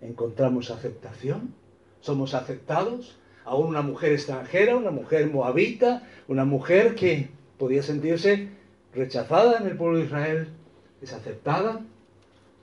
Encontramos 0.00 0.72
aceptación, 0.72 1.54
somos 2.00 2.34
aceptados, 2.34 3.16
aún 3.44 3.68
una 3.68 3.82
mujer 3.82 4.10
extranjera, 4.10 4.76
una 4.76 4.90
mujer 4.90 5.30
moabita, 5.30 6.02
una 6.26 6.44
mujer 6.44 6.96
que 6.96 7.28
podía 7.58 7.84
sentirse 7.84 8.57
rechazada 8.98 9.58
en 9.58 9.66
el 9.66 9.76
pueblo 9.76 9.98
de 9.98 10.04
Israel, 10.04 10.48
es 11.00 11.12
aceptada. 11.12 11.80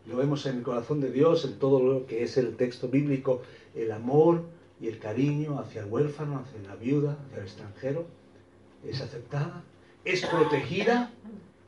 Lo 0.06 0.18
vemos 0.18 0.46
en 0.46 0.58
el 0.58 0.64
corazón 0.64 1.02
de 1.02 1.12
Dios, 1.12 1.46
en 1.46 1.58
todo 1.58 1.82
lo 1.82 2.06
que 2.06 2.24
es 2.24 2.38
el 2.38 2.56
texto 2.56 2.90
bíblico, 2.90 3.42
el 3.74 3.92
amor 3.92 4.44
y 4.80 4.88
el 4.88 5.00
cariño 5.00 5.60
hacia 5.60 5.82
el 5.82 5.90
huérfano, 5.90 6.44
hacia 6.46 6.62
la 6.68 6.76
viuda, 6.76 7.18
hacia 7.26 7.38
el 7.38 7.44
extranjero. 7.44 8.06
Es 8.86 9.02
aceptada, 9.02 9.64
es 10.04 10.26
protegida 10.26 11.12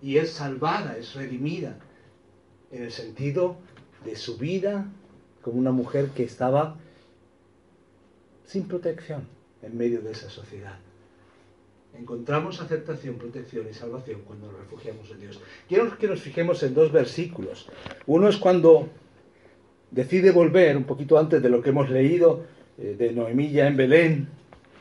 y 0.01 0.17
es 0.17 0.31
salvada, 0.31 0.97
es 0.97 1.15
redimida, 1.15 1.79
en 2.71 2.83
el 2.83 2.91
sentido 2.91 3.55
de 4.05 4.15
su 4.15 4.37
vida 4.37 4.85
como 5.41 5.57
una 5.57 5.71
mujer 5.71 6.09
que 6.09 6.23
estaba 6.23 6.77
sin 8.45 8.67
protección 8.67 9.27
en 9.61 9.77
medio 9.77 10.01
de 10.01 10.11
esa 10.11 10.29
sociedad. 10.29 10.77
Encontramos 11.95 12.61
aceptación, 12.61 13.15
protección 13.15 13.65
y 13.69 13.73
salvación 13.73 14.21
cuando 14.25 14.51
nos 14.51 14.59
refugiamos 14.59 15.09
en 15.11 15.19
Dios. 15.19 15.41
Quiero 15.67 15.97
que 15.97 16.07
nos 16.07 16.21
fijemos 16.21 16.61
en 16.63 16.73
dos 16.73 16.91
versículos. 16.91 17.67
Uno 18.05 18.29
es 18.29 18.37
cuando 18.37 18.89
decide 19.91 20.31
volver, 20.31 20.77
un 20.77 20.83
poquito 20.83 21.17
antes 21.17 21.41
de 21.41 21.49
lo 21.49 21.61
que 21.61 21.69
hemos 21.69 21.89
leído, 21.89 22.43
eh, 22.77 22.95
de 22.97 23.11
Noemí 23.11 23.51
ya 23.51 23.67
en 23.67 23.77
Belén, 23.77 24.27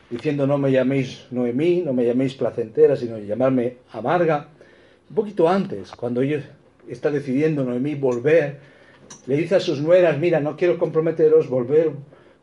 diciendo 0.09 0.45
no 0.45 0.57
me 0.57 0.71
llaméis 0.71 1.25
Noemí, 1.31 1.81
no 1.81 1.93
me 1.93 2.05
llaméis 2.05 2.35
placentera, 2.35 2.95
sino 2.95 3.17
llamarme 3.17 3.77
amarga. 3.91 4.49
Un 5.09 5.15
poquito 5.15 5.49
antes, 5.49 5.91
cuando 5.91 6.21
ella 6.21 6.43
está 6.87 7.09
decidiendo 7.09 7.63
Noemí 7.63 7.95
volver, 7.95 8.59
le 9.25 9.37
dice 9.37 9.55
a 9.55 9.59
sus 9.59 9.81
nueras, 9.81 10.19
mira, 10.19 10.39
no 10.39 10.55
quiero 10.55 10.77
comprometeros, 10.77 11.49
volver 11.49 11.91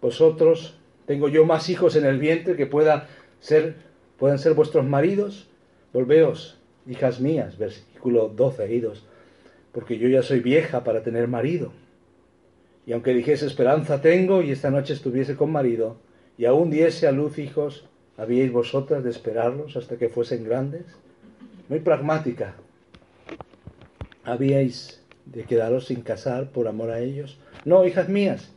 vosotros, 0.00 0.76
tengo 1.06 1.28
yo 1.28 1.44
más 1.44 1.68
hijos 1.68 1.96
en 1.96 2.06
el 2.06 2.18
vientre 2.18 2.56
que 2.56 2.66
pueda 2.66 3.08
ser 3.40 3.76
puedan 4.18 4.38
ser 4.38 4.54
vuestros 4.54 4.84
maridos, 4.84 5.48
volveos, 5.92 6.58
hijas 6.88 7.20
mías, 7.20 7.58
versículo 7.58 8.28
12 8.28 8.74
y 8.74 8.80
2, 8.80 9.06
porque 9.72 9.98
yo 9.98 10.08
ya 10.08 10.22
soy 10.22 10.40
vieja 10.40 10.84
para 10.84 11.02
tener 11.02 11.28
marido. 11.28 11.72
Y 12.86 12.92
aunque 12.92 13.14
dijese 13.14 13.46
esperanza 13.46 14.00
tengo 14.00 14.42
y 14.42 14.50
esta 14.50 14.70
noche 14.70 14.92
estuviese 14.92 15.36
con 15.36 15.50
marido, 15.50 15.96
y 16.36 16.44
aún 16.44 16.70
diese 16.70 17.06
a 17.06 17.12
luz 17.12 17.38
hijos, 17.38 17.86
¿habíais 18.16 18.52
vosotras 18.52 19.02
de 19.04 19.10
esperarlos 19.10 19.76
hasta 19.76 19.96
que 19.96 20.08
fuesen 20.08 20.44
grandes? 20.44 20.84
Muy 21.68 21.80
pragmática. 21.80 22.54
¿Habíais 24.24 25.02
de 25.26 25.44
quedaros 25.44 25.86
sin 25.86 26.02
casar 26.02 26.50
por 26.50 26.68
amor 26.68 26.90
a 26.90 27.00
ellos? 27.00 27.38
No, 27.64 27.86
hijas 27.86 28.08
mías, 28.08 28.50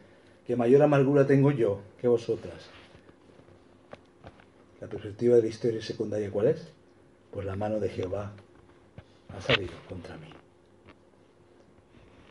que 0.46 0.56
mayor 0.56 0.82
amargura 0.82 1.28
tengo 1.28 1.52
yo 1.52 1.82
que 2.02 2.08
vosotras 2.08 2.77
la 4.80 4.88
perspectiva 4.88 5.36
de 5.36 5.42
la 5.42 5.48
historia 5.48 5.82
secundaria, 5.82 6.32
¿cuál 6.32 6.48
es? 6.48 6.68
Pues 7.32 7.46
la 7.46 7.56
mano 7.56 7.80
de 7.80 7.90
Jehová 7.90 8.34
ha 9.30 9.42
salido 9.42 9.74
contra 9.90 10.18
mí. 10.18 10.30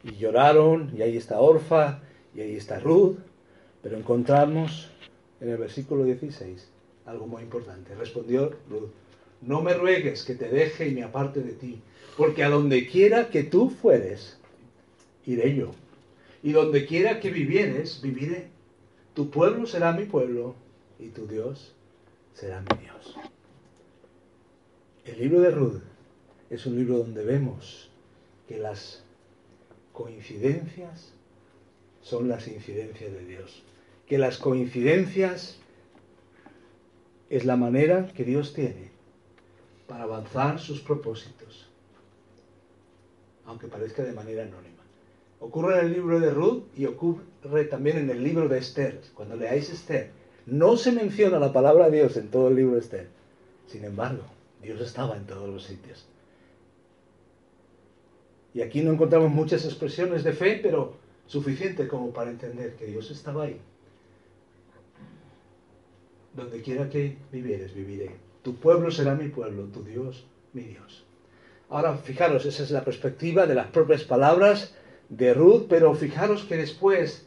Y 0.05 0.17
lloraron, 0.17 0.93
y 0.97 1.03
ahí 1.03 1.17
está 1.17 1.41
Orfa, 1.41 2.01
y 2.35 2.41
ahí 2.41 2.57
está 2.57 2.79
Ruth, 2.79 3.19
pero 3.83 3.97
encontramos 3.97 4.91
en 5.41 5.51
el 5.51 5.57
versículo 5.57 6.05
16 6.05 6.69
algo 7.07 7.27
muy 7.27 7.43
importante. 7.43 7.95
Respondió 7.95 8.51
Ruth, 8.69 8.91
no 9.43 9.63
me 9.63 9.75
ruegues 9.75 10.25
que 10.25 10.35
te 10.35 10.49
deje 10.49 10.89
y 10.89 10.95
me 10.95 11.03
aparte 11.03 11.41
de 11.41 11.53
ti, 11.53 11.81
porque 12.17 12.45
a 12.45 12.51
donde 12.51 12.87
quiera 12.87 13.29
que 13.29 13.43
tú 13.43 13.71
fueres, 13.71 14.39
iré 15.25 15.55
yo. 15.55 15.73
Y 16.43 16.53
donde 16.53 16.87
quiera 16.87 17.21
que 17.21 17.31
vivieres, 17.31 18.01
viviré. 18.03 18.49
Tu 19.15 19.31
pueblo 19.31 19.67
será 19.67 19.93
mi 19.93 20.05
pueblo 20.05 20.55
y 20.99 21.09
tu 21.09 21.27
Dios 21.27 21.76
será 22.37 22.61
mi 22.61 22.77
Dios. 22.83 23.17
El 25.07 25.19
libro 25.19 25.41
de 25.41 25.51
Ruth 25.51 25.83
es 26.51 26.67
un 26.67 26.77
libro 26.77 26.99
donde 26.99 27.25
vemos 27.25 27.91
que 28.47 28.59
las 28.59 29.03
coincidencias 29.93 31.15
son 32.03 32.29
las 32.29 32.47
incidencias 32.47 33.11
de 33.11 33.25
Dios. 33.25 33.65
Que 34.07 34.19
las 34.19 34.37
coincidencias 34.37 35.59
es 37.31 37.45
la 37.47 37.57
manera 37.57 38.13
que 38.15 38.25
Dios 38.25 38.53
tiene 38.53 38.91
para 39.89 40.05
avanzar 40.05 40.61
sus 40.61 40.81
propósitos, 40.81 41.69
aunque 43.47 43.67
parezca 43.67 44.03
de 44.03 44.13
manera 44.13 44.43
anónima. 44.43 44.83
Ocurre 45.41 45.79
en 45.79 45.87
el 45.87 45.93
libro 45.95 46.21
de 46.21 46.31
Ruth 46.31 46.65
y 46.77 46.85
ocurre 46.85 47.65
también 47.71 47.99
en 47.99 48.11
el 48.11 48.23
libro 48.23 48.49
de 48.49 48.59
Esther. 48.59 49.01
Cuando 49.15 49.37
leáis 49.37 49.71
Esther, 49.71 50.11
no 50.47 50.77
se 50.77 50.93
menciona 50.93 51.39
la 51.39 51.53
palabra 51.53 51.91
Dios 51.91 52.17
en 52.17 52.29
todo 52.29 52.49
el 52.49 52.57
libro 52.57 52.75
de 52.75 52.81
Esther. 52.81 53.09
Sin 53.67 53.85
embargo, 53.85 54.23
Dios 54.63 54.81
estaba 54.81 55.17
en 55.17 55.27
todos 55.27 55.49
los 55.49 55.65
sitios. 55.65 56.07
Y 58.55 58.63
aquí 58.63 58.81
no 58.81 58.93
encontramos 58.93 59.31
muchas 59.31 59.65
expresiones 59.65 60.25
de 60.25 60.33
fe, 60.33 60.61
pero 60.63 60.95
suficiente 61.27 61.89
como 61.89 62.11
para 62.11 62.31
entender 62.31 62.77
que 62.77 62.87
Dios 62.87 63.11
estaba 63.11 63.45
ahí. 63.45 63.61
Donde 66.35 66.63
quiera 66.63 66.89
que 66.89 67.17
vivieres, 67.33 67.75
viviré. 67.75 68.17
Tu 68.43 68.55
pueblo 68.55 68.91
será 68.91 69.15
mi 69.15 69.29
pueblo, 69.29 69.65
tu 69.65 69.83
Dios, 69.83 70.27
mi 70.53 70.63
Dios. 70.63 71.05
Ahora, 71.69 71.97
fijaros, 71.97 72.47
esa 72.47 72.63
es 72.63 72.71
la 72.71 72.85
perspectiva 72.85 73.47
de 73.47 73.57
las 73.57 73.67
propias 73.67 74.05
palabras 74.05 74.75
de 75.09 75.35
Ruth, 75.35 75.67
pero 75.69 75.95
fijaros 75.95 76.45
que 76.45 76.57
después, 76.57 77.27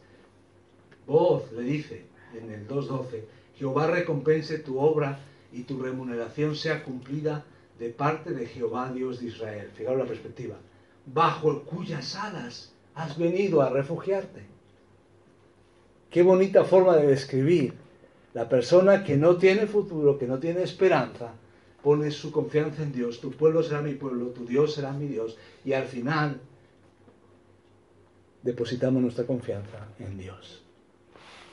voz 1.06 1.52
le 1.52 1.62
dice, 1.62 2.09
en 2.34 2.50
el 2.50 2.68
2.12, 2.68 3.22
Jehová 3.56 3.86
recompense 3.88 4.58
tu 4.58 4.78
obra 4.78 5.20
y 5.52 5.64
tu 5.64 5.82
remuneración 5.82 6.56
sea 6.56 6.82
cumplida 6.82 7.44
de 7.78 7.90
parte 7.90 8.32
de 8.32 8.46
Jehová 8.46 8.92
Dios 8.92 9.20
de 9.20 9.26
Israel. 9.26 9.70
Fijaros 9.74 9.98
la 9.98 10.06
perspectiva. 10.06 10.56
Bajo 11.06 11.62
cuyas 11.64 12.14
alas 12.16 12.72
has 12.94 13.18
venido 13.18 13.62
a 13.62 13.70
refugiarte. 13.70 14.42
Qué 16.10 16.22
bonita 16.22 16.64
forma 16.64 16.96
de 16.96 17.06
describir. 17.06 17.74
La 18.32 18.48
persona 18.48 19.02
que 19.02 19.16
no 19.16 19.36
tiene 19.36 19.66
futuro, 19.66 20.18
que 20.18 20.26
no 20.26 20.38
tiene 20.38 20.62
esperanza, 20.62 21.32
pone 21.82 22.10
su 22.10 22.30
confianza 22.30 22.82
en 22.82 22.92
Dios. 22.92 23.20
Tu 23.20 23.30
pueblo 23.32 23.62
será 23.62 23.82
mi 23.82 23.94
pueblo, 23.94 24.26
tu 24.28 24.46
Dios 24.46 24.74
será 24.74 24.92
mi 24.92 25.06
Dios. 25.06 25.36
Y 25.64 25.72
al 25.72 25.86
final 25.86 26.40
depositamos 28.42 29.02
nuestra 29.02 29.26
confianza 29.26 29.88
en 29.98 30.16
Dios 30.16 30.62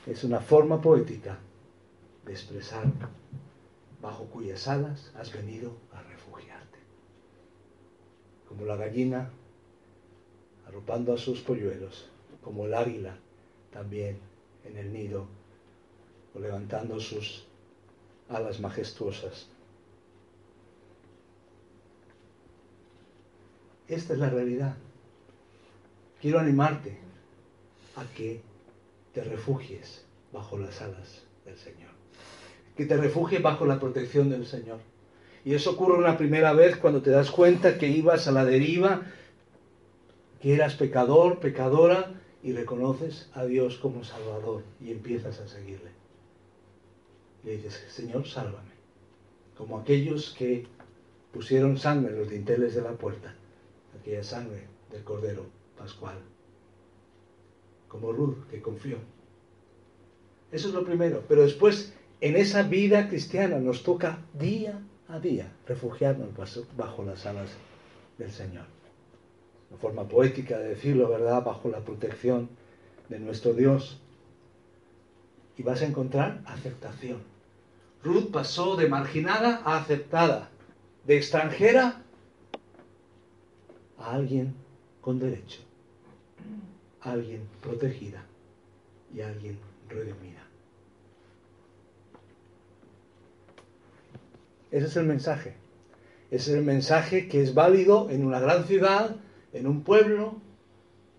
es 0.07 0.23
una 0.23 0.39
forma 0.39 0.81
poética 0.81 1.37
de 2.25 2.31
expresar 2.31 2.85
bajo 4.01 4.25
cuyas 4.25 4.67
alas 4.67 5.11
has 5.15 5.33
venido 5.33 5.73
a 5.93 6.01
refugiarte. 6.01 6.79
Como 8.47 8.65
la 8.65 8.77
gallina 8.77 9.29
arropando 10.65 11.13
a 11.13 11.17
sus 11.17 11.41
polluelos, 11.41 12.09
como 12.41 12.65
el 12.65 12.73
águila 12.73 13.17
también 13.71 14.17
en 14.63 14.77
el 14.77 14.93
nido 14.93 15.27
o 16.33 16.39
levantando 16.39 16.99
sus 16.99 17.45
alas 18.29 18.61
majestuosas. 18.61 19.49
Esta 23.89 24.13
es 24.13 24.19
la 24.19 24.29
realidad. 24.29 24.75
Quiero 26.21 26.39
animarte 26.39 26.97
a 27.95 28.05
que 28.15 28.41
te 29.17 29.23
refugies 29.23 30.05
bajo 30.31 30.59
las 30.59 30.79
alas 30.79 31.23
del 31.43 31.57
Señor. 31.57 31.89
Que 32.75 32.85
te 32.85 32.97
refugies 32.97 33.41
bajo 33.41 33.65
la 33.65 33.79
protección 33.79 34.29
del 34.29 34.45
Señor. 34.45 34.77
Y 35.43 35.55
eso 35.55 35.71
ocurre 35.71 35.97
una 35.97 36.19
primera 36.19 36.53
vez 36.53 36.77
cuando 36.77 37.01
te 37.01 37.09
das 37.09 37.31
cuenta 37.31 37.79
que 37.79 37.87
ibas 37.87 38.27
a 38.27 38.31
la 38.31 38.45
deriva, 38.45 39.01
que 40.39 40.53
eras 40.53 40.75
pecador, 40.75 41.39
pecadora, 41.39 42.13
y 42.43 42.53
reconoces 42.53 43.31
a 43.33 43.45
Dios 43.45 43.79
como 43.79 44.03
Salvador 44.03 44.61
y 44.79 44.91
empiezas 44.91 45.39
a 45.39 45.47
seguirle. 45.47 45.89
Le 47.43 47.57
dices, 47.57 47.73
Señor, 47.89 48.27
sálvame. 48.27 48.69
Como 49.57 49.79
aquellos 49.79 50.35
que 50.37 50.67
pusieron 51.33 51.79
sangre 51.79 52.13
en 52.13 52.19
los 52.19 52.29
dinteles 52.29 52.75
de 52.75 52.83
la 52.83 52.91
puerta, 52.91 53.33
aquella 53.99 54.23
sangre 54.23 54.67
del 54.91 55.03
Cordero 55.03 55.47
Pascual 55.75 56.19
como 57.87 58.11
Ruth, 58.11 58.47
que 58.49 58.61
confió. 58.61 58.97
Eso 60.51 60.67
es 60.69 60.73
lo 60.73 60.85
primero. 60.85 61.23
Pero 61.27 61.43
después, 61.43 61.93
en 62.21 62.35
esa 62.35 62.63
vida 62.63 63.07
cristiana 63.09 63.59
nos 63.59 63.83
toca 63.83 64.19
día 64.33 64.81
a 65.07 65.19
día 65.19 65.51
refugiarnos 65.65 66.29
bajo 66.75 67.03
las 67.03 67.25
alas 67.25 67.49
del 68.17 68.31
Señor. 68.31 68.65
Una 69.69 69.79
forma 69.79 70.07
poética 70.07 70.57
de 70.57 70.69
decirlo, 70.69 71.09
¿verdad? 71.09 71.43
Bajo 71.43 71.69
la 71.69 71.79
protección 71.79 72.49
de 73.09 73.19
nuestro 73.19 73.53
Dios. 73.53 74.01
y 75.57 75.63
vas 75.63 75.81
a 75.81 75.87
encontrar 75.87 76.41
aceptación. 76.45 77.17
Ruth 78.03 78.29
pasó 78.31 78.75
de 78.75 78.87
marginada 78.87 79.61
a 79.65 79.77
aceptada, 79.77 80.49
de 81.05 81.17
extranjera 81.17 82.03
a 83.97 84.13
alguien 84.13 84.53
con 85.01 85.17
derecho, 85.17 85.61
alguien 87.11 87.47
protegida 87.61 88.23
y 89.13 89.21
alguien 89.21 89.57
redimida. 89.89 90.45
Ese 94.71 94.87
es 94.87 94.95
el 94.97 95.05
mensaje. 95.05 95.55
Es 96.29 96.47
el 96.49 96.63
mensaje 96.63 97.27
que 97.29 97.41
es 97.41 97.53
válido 97.53 98.09
en 98.09 98.25
una 98.25 98.39
gran 98.39 98.65
ciudad, 98.65 99.15
en 99.53 99.65
un 99.65 99.83
pueblo, 99.83 100.41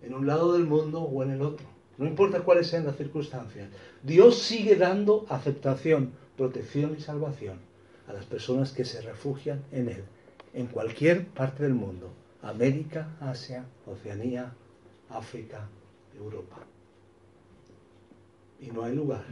en 0.03 0.13
un 0.13 0.27
lado 0.27 0.53
del 0.53 0.65
mundo 0.65 1.01
o 1.01 1.23
en 1.23 1.31
el 1.31 1.41
otro. 1.41 1.65
No 1.97 2.07
importa 2.07 2.41
cuáles 2.41 2.67
sean 2.67 2.85
las 2.85 2.95
circunstancias. 2.95 3.69
Dios 4.03 4.37
sigue 4.39 4.75
dando 4.75 5.25
aceptación, 5.29 6.13
protección 6.37 6.95
y 6.97 7.01
salvación 7.01 7.57
a 8.07 8.13
las 8.13 8.25
personas 8.25 8.71
que 8.71 8.85
se 8.85 9.01
refugian 9.01 9.63
en 9.71 9.89
Él, 9.89 10.03
en 10.53 10.67
cualquier 10.67 11.27
parte 11.27 11.63
del 11.63 11.73
mundo. 11.73 12.13
América, 12.41 13.17
Asia, 13.19 13.65
Oceanía, 13.85 14.53
África, 15.09 15.67
Europa. 16.19 16.57
Y 18.59 18.67
no 18.67 18.83
hay 18.83 18.95
lugar 18.95 19.25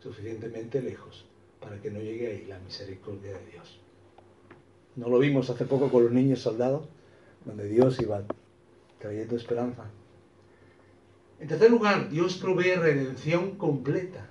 suficientemente 0.00 0.80
lejos 0.80 1.26
para 1.60 1.80
que 1.80 1.90
no 1.90 2.00
llegue 2.00 2.28
ahí 2.28 2.46
la 2.46 2.58
misericordia 2.60 3.32
de 3.32 3.46
Dios. 3.52 3.80
¿No 4.96 5.08
lo 5.08 5.18
vimos 5.18 5.50
hace 5.50 5.64
poco 5.66 5.90
con 5.90 6.04
los 6.04 6.12
niños 6.12 6.40
soldados? 6.40 6.88
Donde 7.44 7.68
Dios 7.68 8.00
iba 8.00 8.22
trayendo 8.98 9.36
esperanza. 9.36 9.84
En 11.38 11.48
tercer 11.48 11.70
lugar, 11.70 12.10
Dios 12.10 12.36
provee 12.36 12.74
redención 12.74 13.56
completa 13.56 14.28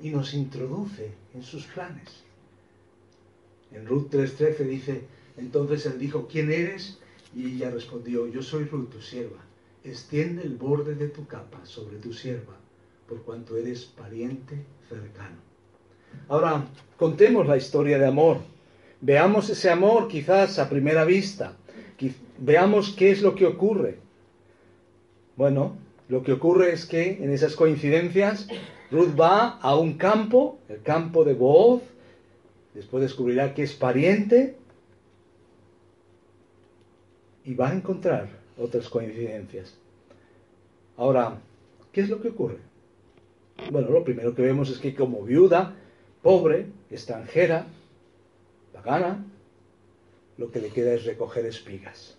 y 0.00 0.10
nos 0.10 0.34
introduce 0.34 1.12
en 1.34 1.42
sus 1.42 1.66
planes. 1.66 2.24
En 3.72 3.86
Ruth 3.86 4.10
3:13 4.10 4.58
dice, 4.64 5.02
entonces 5.36 5.86
él 5.86 5.98
dijo, 5.98 6.28
¿quién 6.28 6.52
eres? 6.52 6.98
Y 7.34 7.56
ella 7.56 7.70
respondió, 7.70 8.26
yo 8.28 8.42
soy 8.42 8.64
Ruth, 8.64 8.90
tu 8.90 9.00
sierva. 9.00 9.45
Extiende 9.86 10.42
el 10.42 10.56
borde 10.56 10.96
de 10.96 11.06
tu 11.06 11.26
capa 11.28 11.64
sobre 11.64 11.98
tu 11.98 12.12
sierva, 12.12 12.54
por 13.08 13.22
cuanto 13.22 13.56
eres 13.56 13.84
pariente 13.84 14.56
cercano. 14.88 15.36
Ahora, 16.28 16.66
contemos 16.96 17.46
la 17.46 17.56
historia 17.56 17.96
de 17.96 18.06
amor. 18.06 18.38
Veamos 19.00 19.48
ese 19.48 19.70
amor 19.70 20.08
quizás 20.08 20.58
a 20.58 20.68
primera 20.68 21.04
vista. 21.04 21.56
Veamos 22.38 22.96
qué 22.98 23.12
es 23.12 23.22
lo 23.22 23.36
que 23.36 23.46
ocurre. 23.46 23.98
Bueno, 25.36 25.76
lo 26.08 26.24
que 26.24 26.32
ocurre 26.32 26.72
es 26.72 26.84
que 26.84 27.22
en 27.22 27.30
esas 27.30 27.54
coincidencias 27.54 28.48
Ruth 28.90 29.14
va 29.18 29.50
a 29.60 29.76
un 29.76 29.96
campo, 29.96 30.58
el 30.68 30.82
campo 30.82 31.24
de 31.24 31.34
Booz, 31.34 31.82
después 32.74 33.02
descubrirá 33.02 33.54
que 33.54 33.62
es 33.62 33.74
pariente 33.74 34.56
y 37.44 37.54
va 37.54 37.68
a 37.68 37.74
encontrar 37.74 38.45
otras 38.58 38.88
coincidencias. 38.88 39.74
Ahora, 40.96 41.38
¿qué 41.92 42.00
es 42.00 42.08
lo 42.08 42.20
que 42.20 42.28
ocurre? 42.28 42.58
Bueno, 43.70 43.90
lo 43.90 44.04
primero 44.04 44.34
que 44.34 44.42
vemos 44.42 44.70
es 44.70 44.78
que 44.78 44.94
como 44.94 45.22
viuda, 45.22 45.74
pobre, 46.22 46.66
extranjera, 46.90 47.66
pagana, 48.72 49.24
lo 50.38 50.50
que 50.50 50.60
le 50.60 50.70
queda 50.70 50.92
es 50.92 51.04
recoger 51.04 51.46
espigas. 51.46 52.16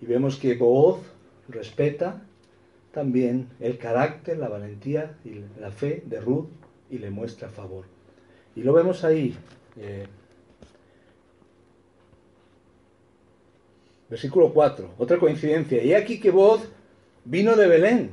Y 0.00 0.06
vemos 0.06 0.36
que 0.36 0.54
Booz 0.54 1.00
respeta 1.48 2.22
también 2.92 3.48
el 3.60 3.78
carácter, 3.78 4.38
la 4.38 4.48
valentía 4.48 5.18
y 5.24 5.42
la 5.60 5.70
fe 5.70 6.02
de 6.06 6.20
Ruth 6.20 6.46
y 6.90 6.98
le 6.98 7.10
muestra 7.10 7.48
favor. 7.48 7.86
Y 8.54 8.62
lo 8.62 8.72
vemos 8.72 9.02
ahí. 9.02 9.36
Eh, 9.76 10.06
versículo 14.14 14.52
4, 14.52 14.90
otra 14.96 15.18
coincidencia. 15.18 15.82
Y 15.82 15.92
aquí 15.92 16.20
que 16.20 16.30
voz 16.30 16.60
vino 17.24 17.56
de 17.56 17.66
Belén 17.66 18.10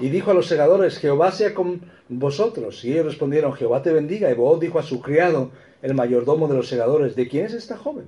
y 0.00 0.08
dijo 0.08 0.32
a 0.32 0.34
los 0.34 0.48
segadores, 0.48 0.98
Jehová 0.98 1.30
sea 1.30 1.54
con 1.54 1.82
vosotros. 2.08 2.84
Y 2.84 2.90
ellos 2.90 3.06
respondieron, 3.06 3.52
Jehová 3.52 3.80
te 3.84 3.92
bendiga. 3.92 4.28
Y 4.28 4.34
Boaz 4.34 4.58
dijo 4.58 4.80
a 4.80 4.82
su 4.82 5.00
criado, 5.00 5.52
el 5.82 5.94
mayordomo 5.94 6.48
de 6.48 6.56
los 6.56 6.66
segadores, 6.66 7.14
¿de 7.14 7.28
quién 7.28 7.46
es 7.46 7.54
esta 7.54 7.76
joven? 7.76 8.06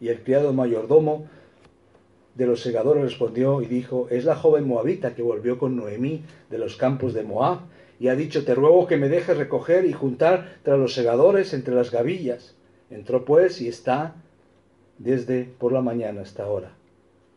Y 0.00 0.08
el 0.08 0.20
criado 0.24 0.52
mayordomo 0.52 1.28
de 2.34 2.46
los 2.46 2.62
segadores 2.62 3.04
respondió 3.04 3.62
y 3.62 3.66
dijo, 3.66 4.08
es 4.10 4.24
la 4.24 4.34
joven 4.34 4.66
moabita 4.66 5.14
que 5.14 5.22
volvió 5.22 5.56
con 5.56 5.76
Noemí 5.76 6.24
de 6.50 6.58
los 6.58 6.74
campos 6.74 7.14
de 7.14 7.22
Moab 7.22 7.60
y 8.00 8.08
ha 8.08 8.16
dicho, 8.16 8.44
te 8.44 8.56
ruego 8.56 8.88
que 8.88 8.96
me 8.96 9.08
dejes 9.08 9.36
recoger 9.36 9.84
y 9.84 9.92
juntar 9.92 10.58
tras 10.64 10.80
los 10.80 10.94
segadores 10.94 11.54
entre 11.54 11.76
las 11.76 11.92
gavillas. 11.92 12.56
Entró 12.90 13.24
pues 13.24 13.60
y 13.60 13.68
está 13.68 14.16
desde 14.98 15.44
por 15.44 15.72
la 15.72 15.80
mañana 15.80 16.22
hasta 16.22 16.44
ahora, 16.44 16.72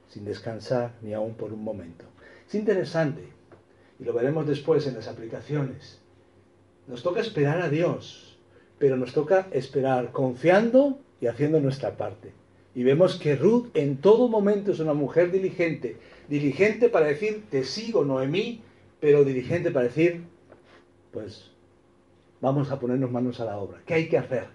sin 0.09 0.25
descansar 0.25 0.93
ni 1.01 1.13
aun 1.13 1.33
por 1.35 1.53
un 1.53 1.63
momento. 1.63 2.05
Es 2.47 2.55
interesante, 2.55 3.21
y 3.99 4.03
lo 4.03 4.13
veremos 4.13 4.47
después 4.47 4.87
en 4.87 4.95
las 4.95 5.07
aplicaciones. 5.07 5.99
Nos 6.87 7.03
toca 7.03 7.21
esperar 7.21 7.61
a 7.61 7.69
Dios, 7.69 8.37
pero 8.79 8.97
nos 8.97 9.13
toca 9.13 9.47
esperar 9.51 10.11
confiando 10.11 10.99
y 11.21 11.27
haciendo 11.27 11.59
nuestra 11.59 11.97
parte. 11.97 12.31
Y 12.73 12.83
vemos 12.83 13.19
que 13.19 13.35
Ruth 13.35 13.67
en 13.75 13.97
todo 13.97 14.27
momento 14.27 14.71
es 14.71 14.79
una 14.79 14.93
mujer 14.93 15.31
diligente. 15.31 15.97
Diligente 16.27 16.89
para 16.89 17.07
decir, 17.07 17.43
te 17.49 17.63
sigo, 17.63 18.05
Noemí, 18.05 18.61
pero 18.99 19.23
diligente 19.23 19.71
para 19.71 19.85
decir, 19.85 20.23
pues 21.11 21.51
vamos 22.39 22.71
a 22.71 22.79
ponernos 22.79 23.11
manos 23.11 23.39
a 23.39 23.45
la 23.45 23.57
obra. 23.57 23.81
¿Qué 23.85 23.93
hay 23.93 24.09
que 24.09 24.17
hacer? 24.17 24.45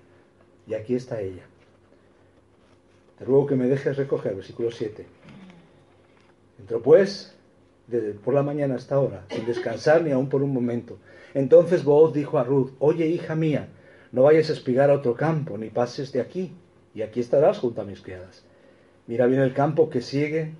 Y 0.66 0.74
aquí 0.74 0.94
está 0.94 1.20
ella. 1.20 1.46
Te 3.18 3.24
ruego 3.24 3.46
que 3.46 3.56
me 3.56 3.66
dejes 3.66 3.96
recoger, 3.96 4.34
versículo 4.34 4.70
7. 4.70 5.06
Entró 6.58 6.82
pues 6.82 7.34
desde 7.86 8.12
por 8.12 8.34
la 8.34 8.42
mañana 8.42 8.74
hasta 8.74 8.96
ahora, 8.96 9.24
sin 9.30 9.46
descansar 9.46 10.02
ni 10.02 10.10
aun 10.10 10.28
por 10.28 10.42
un 10.42 10.52
momento. 10.52 10.98
Entonces 11.34 11.84
Booz 11.84 12.12
dijo 12.12 12.38
a 12.38 12.44
Ruth, 12.44 12.72
oye 12.78 13.06
hija 13.06 13.34
mía, 13.34 13.68
no 14.12 14.24
vayas 14.24 14.50
a 14.50 14.54
espigar 14.54 14.90
a 14.90 14.94
otro 14.94 15.14
campo, 15.14 15.56
ni 15.56 15.70
pases 15.70 16.12
de 16.12 16.20
aquí 16.20 16.52
y 16.94 17.02
aquí 17.02 17.20
estarás 17.20 17.58
junto 17.58 17.80
a 17.80 17.84
mis 17.84 18.00
criadas. 18.00 18.44
Mira 19.06 19.26
bien 19.26 19.40
el 19.40 19.54
campo 19.54 19.88
que 19.88 20.00
sigue 20.00 20.52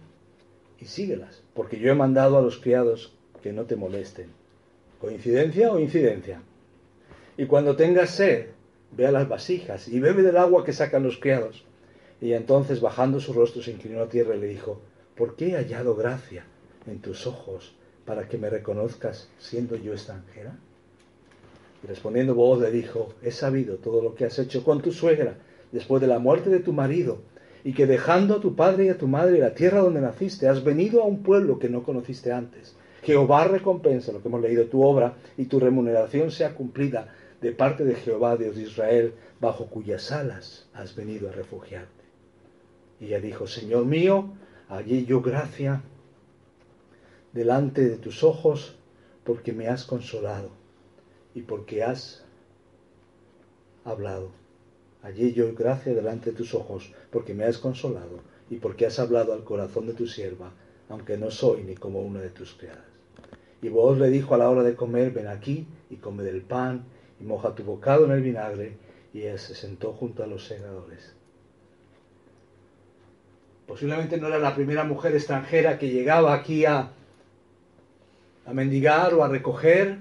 y 0.78 0.84
síguelas, 0.84 1.42
porque 1.54 1.78
yo 1.78 1.90
he 1.90 1.94
mandado 1.94 2.38
a 2.38 2.42
los 2.42 2.58
criados 2.58 3.14
que 3.42 3.52
no 3.52 3.64
te 3.64 3.76
molesten. 3.76 4.30
¿Coincidencia 5.00 5.72
o 5.72 5.78
incidencia? 5.78 6.40
Y 7.36 7.46
cuando 7.46 7.76
tengas 7.76 8.10
sed, 8.10 8.46
ve 8.92 9.06
a 9.06 9.12
las 9.12 9.28
vasijas 9.28 9.88
y 9.88 10.00
bebe 10.00 10.22
del 10.22 10.36
agua 10.36 10.64
que 10.64 10.72
sacan 10.72 11.02
los 11.02 11.18
criados. 11.18 11.65
Y 12.20 12.32
entonces, 12.32 12.80
bajando 12.80 13.20
su 13.20 13.32
rostro, 13.32 13.62
se 13.62 13.72
inclinó 13.72 14.02
a 14.02 14.08
tierra 14.08 14.34
y 14.34 14.40
le 14.40 14.48
dijo, 14.48 14.80
¿por 15.16 15.36
qué 15.36 15.48
he 15.48 15.56
hallado 15.56 15.94
gracia 15.94 16.44
en 16.86 17.00
tus 17.00 17.26
ojos 17.26 17.74
para 18.04 18.28
que 18.28 18.38
me 18.38 18.48
reconozcas 18.48 19.28
siendo 19.38 19.76
yo 19.76 19.92
extranjera? 19.92 20.56
Y 21.84 21.86
respondiendo 21.86 22.34
vos 22.34 22.60
le 22.60 22.70
dijo, 22.70 23.14
he 23.22 23.30
sabido 23.30 23.76
todo 23.76 24.00
lo 24.00 24.14
que 24.14 24.24
has 24.24 24.38
hecho 24.38 24.64
con 24.64 24.80
tu 24.80 24.92
suegra 24.92 25.36
después 25.72 26.00
de 26.00 26.08
la 26.08 26.18
muerte 26.18 26.48
de 26.48 26.60
tu 26.60 26.72
marido, 26.72 27.18
y 27.64 27.72
que 27.72 27.86
dejando 27.86 28.36
a 28.36 28.40
tu 28.40 28.54
padre 28.54 28.86
y 28.86 28.88
a 28.90 28.96
tu 28.96 29.08
madre 29.08 29.38
la 29.38 29.52
tierra 29.52 29.80
donde 29.80 30.00
naciste, 30.00 30.48
has 30.48 30.62
venido 30.62 31.02
a 31.02 31.06
un 31.06 31.22
pueblo 31.22 31.58
que 31.58 31.68
no 31.68 31.82
conociste 31.82 32.32
antes. 32.32 32.76
Jehová 33.02 33.44
recompensa 33.48 34.12
lo 34.12 34.22
que 34.22 34.28
hemos 34.28 34.40
leído 34.40 34.66
tu 34.66 34.82
obra 34.82 35.14
y 35.36 35.46
tu 35.46 35.60
remuneración 35.60 36.30
sea 36.30 36.54
cumplida 36.54 37.12
de 37.40 37.52
parte 37.52 37.84
de 37.84 37.96
Jehová, 37.96 38.36
Dios 38.36 38.56
de 38.56 38.62
Israel, 38.62 39.14
bajo 39.40 39.66
cuyas 39.66 40.12
alas 40.12 40.68
has 40.74 40.94
venido 40.94 41.28
a 41.28 41.32
refugiarte. 41.32 42.05
Y 43.00 43.06
ella 43.06 43.20
dijo, 43.20 43.46
Señor 43.46 43.84
mío, 43.84 44.30
allí 44.68 45.04
yo 45.04 45.20
gracia 45.20 45.82
delante 47.32 47.88
de 47.88 47.96
tus 47.96 48.22
ojos, 48.22 48.76
porque 49.24 49.52
me 49.52 49.68
has 49.68 49.84
consolado 49.84 50.50
y 51.34 51.42
porque 51.42 51.82
has 51.82 52.24
hablado. 53.84 54.30
Allí 55.02 55.32
yo 55.32 55.54
gracia 55.54 55.94
delante 55.94 56.30
de 56.30 56.36
tus 56.36 56.54
ojos, 56.54 56.92
porque 57.10 57.34
me 57.34 57.44
has 57.44 57.58
consolado 57.58 58.20
y 58.48 58.56
porque 58.56 58.86
has 58.86 58.98
hablado 58.98 59.32
al 59.32 59.44
corazón 59.44 59.86
de 59.86 59.94
tu 59.94 60.06
sierva, 60.06 60.52
aunque 60.88 61.16
no 61.18 61.30
soy 61.30 61.64
ni 61.64 61.74
como 61.74 62.00
una 62.00 62.20
de 62.20 62.30
tus 62.30 62.54
criadas. 62.54 62.84
Y 63.60 63.68
vos 63.68 63.98
le 63.98 64.08
dijo 64.08 64.34
a 64.34 64.38
la 64.38 64.48
hora 64.48 64.62
de 64.62 64.76
comer, 64.76 65.10
ven 65.10 65.26
aquí 65.26 65.66
y 65.90 65.96
come 65.96 66.22
del 66.22 66.42
pan 66.42 66.84
y 67.20 67.24
moja 67.24 67.54
tu 67.54 67.64
bocado 67.64 68.04
en 68.04 68.12
el 68.12 68.22
vinagre, 68.22 68.76
y 69.12 69.22
ella 69.22 69.38
se 69.38 69.54
sentó 69.54 69.92
junto 69.92 70.22
a 70.22 70.26
los 70.26 70.46
segadores. 70.46 71.15
Posiblemente 73.66 74.18
no 74.18 74.28
era 74.28 74.38
la 74.38 74.54
primera 74.54 74.84
mujer 74.84 75.14
extranjera 75.14 75.78
que 75.78 75.90
llegaba 75.90 76.34
aquí 76.34 76.64
a, 76.64 76.92
a 78.46 78.52
mendigar 78.52 79.12
o 79.14 79.24
a 79.24 79.28
recoger 79.28 79.98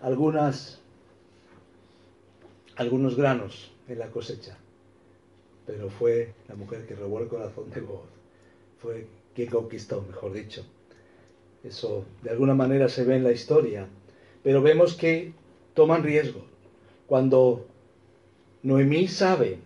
algunos 0.00 0.78
granos 3.16 3.72
en 3.88 3.98
la 3.98 4.08
cosecha. 4.08 4.56
Pero 5.66 5.88
fue 5.88 6.34
la 6.48 6.54
mujer 6.54 6.86
que 6.86 6.94
robó 6.94 7.20
el 7.20 7.28
corazón 7.28 7.70
de 7.70 7.80
Boaz. 7.80 8.08
Fue 8.78 9.06
quien 9.34 9.48
conquistó, 9.48 10.02
mejor 10.02 10.32
dicho. 10.32 10.64
Eso 11.64 12.04
de 12.22 12.30
alguna 12.30 12.54
manera 12.54 12.88
se 12.88 13.04
ve 13.04 13.16
en 13.16 13.24
la 13.24 13.32
historia. 13.32 13.86
Pero 14.42 14.62
vemos 14.62 14.94
que 14.94 15.32
toman 15.74 16.02
riesgo. 16.02 16.44
Cuando 17.06 17.66
Noemí 18.62 19.08
sabe 19.08 19.58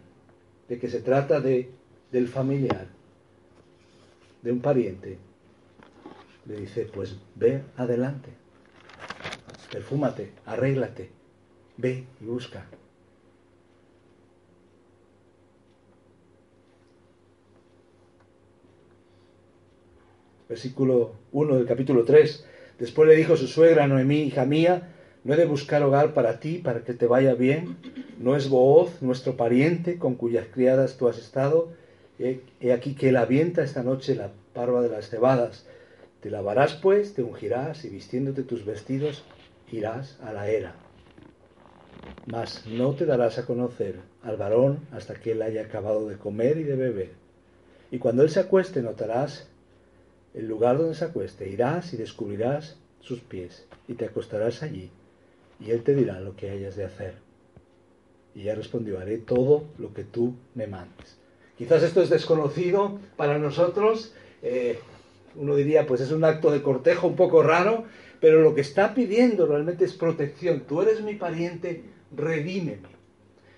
de 0.69 0.79
que 0.79 0.89
se 0.89 1.01
trata 1.01 1.41
de, 1.41 1.71
del 2.11 2.29
familiar, 2.29 2.94
de 4.45 4.53
un 4.53 4.61
pariente, 4.61 5.17
le 6.45 6.57
dice, 6.57 6.87
pues 6.93 7.17
ve 7.35 7.63
adelante, 7.77 8.29
perfúmate, 9.73 10.33
arréglate, 10.45 11.11
ve 11.79 12.05
y 12.21 12.25
busca. 12.27 12.67
Versículo 20.47 21.13
1 21.33 21.57
del 21.57 21.67
capítulo 21.67 22.05
3. 22.05 22.47
Después 22.79 23.09
le 23.09 23.17
dijo 23.17 23.39
su 23.39 23.47
suegra, 23.47 23.87
Noemí, 23.87 24.25
hija 24.25 24.45
mía, 24.45 24.93
no 25.25 25.33
he 25.33 25.37
de 25.39 25.47
buscar 25.47 25.83
hogar 25.83 26.13
para 26.13 26.39
ti, 26.39 26.59
para 26.59 26.85
que 26.85 26.93
te 26.93 27.07
vaya 27.07 27.33
bien. 27.35 27.79
No 28.19 28.37
es 28.37 28.51
Booz, 28.51 29.01
nuestro 29.01 29.39
pariente, 29.39 29.97
con 29.99 30.17
cuyas 30.17 30.47
criadas 30.53 30.99
tú 30.99 31.09
has 31.09 31.17
estado. 31.17 31.73
He, 32.19 32.73
aquí 32.73 32.95
que 32.95 33.09
él 33.09 33.17
avienta 33.17 33.63
esta 33.63 33.83
noche 33.83 34.15
la 34.15 34.31
parva 34.53 34.83
de 34.83 34.89
las 34.89 35.09
cebadas. 35.09 35.67
Te 36.21 36.31
lavarás 36.31 36.75
pues, 36.75 37.15
te 37.15 37.23
ungirás 37.23 37.85
y 37.85 37.91
vistiéndote 37.91 38.43
tus 38.43 38.65
vestidos 38.65 39.25
irás 39.71 40.19
a 40.23 40.33
la 40.33 40.49
era. 40.49 40.75
Mas 42.27 42.67
no 42.67 42.95
te 42.95 43.07
darás 43.07 43.39
a 43.39 43.47
conocer 43.47 43.97
al 44.23 44.37
varón 44.37 44.81
hasta 44.93 45.15
que 45.15 45.33
él 45.33 45.43
haya 45.43 45.63
acabado 45.63 46.09
de 46.09 46.17
comer 46.17 46.59
y 46.59 46.63
de 46.63 46.77
beber. 46.77 47.11
Y 47.91 47.99
cuando 47.99 48.23
él 48.23 48.31
se 48.31 48.41
acueste 48.41 48.81
notarás 48.81 49.49
el 50.33 50.49
lugar 50.49 50.79
donde 50.79 50.95
se 50.95 51.05
acueste, 51.05 51.49
irás 51.49 51.93
y 51.93 51.97
descubrirás 51.97 52.77
sus 53.01 53.21
pies 53.21 53.67
y 53.87 53.95
te 53.95 54.07
acostarás 54.07 54.63
allí 54.63 54.91
y 55.61 55.71
él 55.71 55.83
te 55.83 55.95
dirá 55.95 56.21
lo 56.21 56.37
que 56.37 56.51
hayas 56.51 56.77
de 56.77 56.85
hacer. 56.85 57.15
Y 58.35 58.43
ella 58.43 58.55
respondió, 58.55 58.99
haré 58.99 59.19
todo 59.19 59.65
lo 59.79 59.95
que 59.95 60.05
tú 60.05 60.35
me 60.55 60.67
mandes. 60.67 61.17
Quizás 61.57 61.83
esto 61.83 62.03
es 62.03 62.11
desconocido 62.11 62.99
para 63.17 63.39
nosotros, 63.39 64.13
eh, 64.43 64.79
uno 65.37 65.57
diría, 65.57 65.87
pues 65.87 66.01
es 66.01 66.13
un 66.13 66.25
acto 66.25 66.51
de 66.51 66.63
cortejo 66.63 67.07
un 67.07 67.17
poco 67.17 67.43
raro, 67.43 67.85
pero 68.21 68.41
lo 68.41 68.55
que 68.55 68.61
está 68.61 68.95
pidiendo 68.95 69.47
realmente 69.47 69.85
es 69.85 69.93
protección. 69.95 70.61
Tú 70.69 70.83
eres 70.83 71.03
mi 71.03 71.15
pariente, 71.15 71.83
redímeme. 72.17 72.95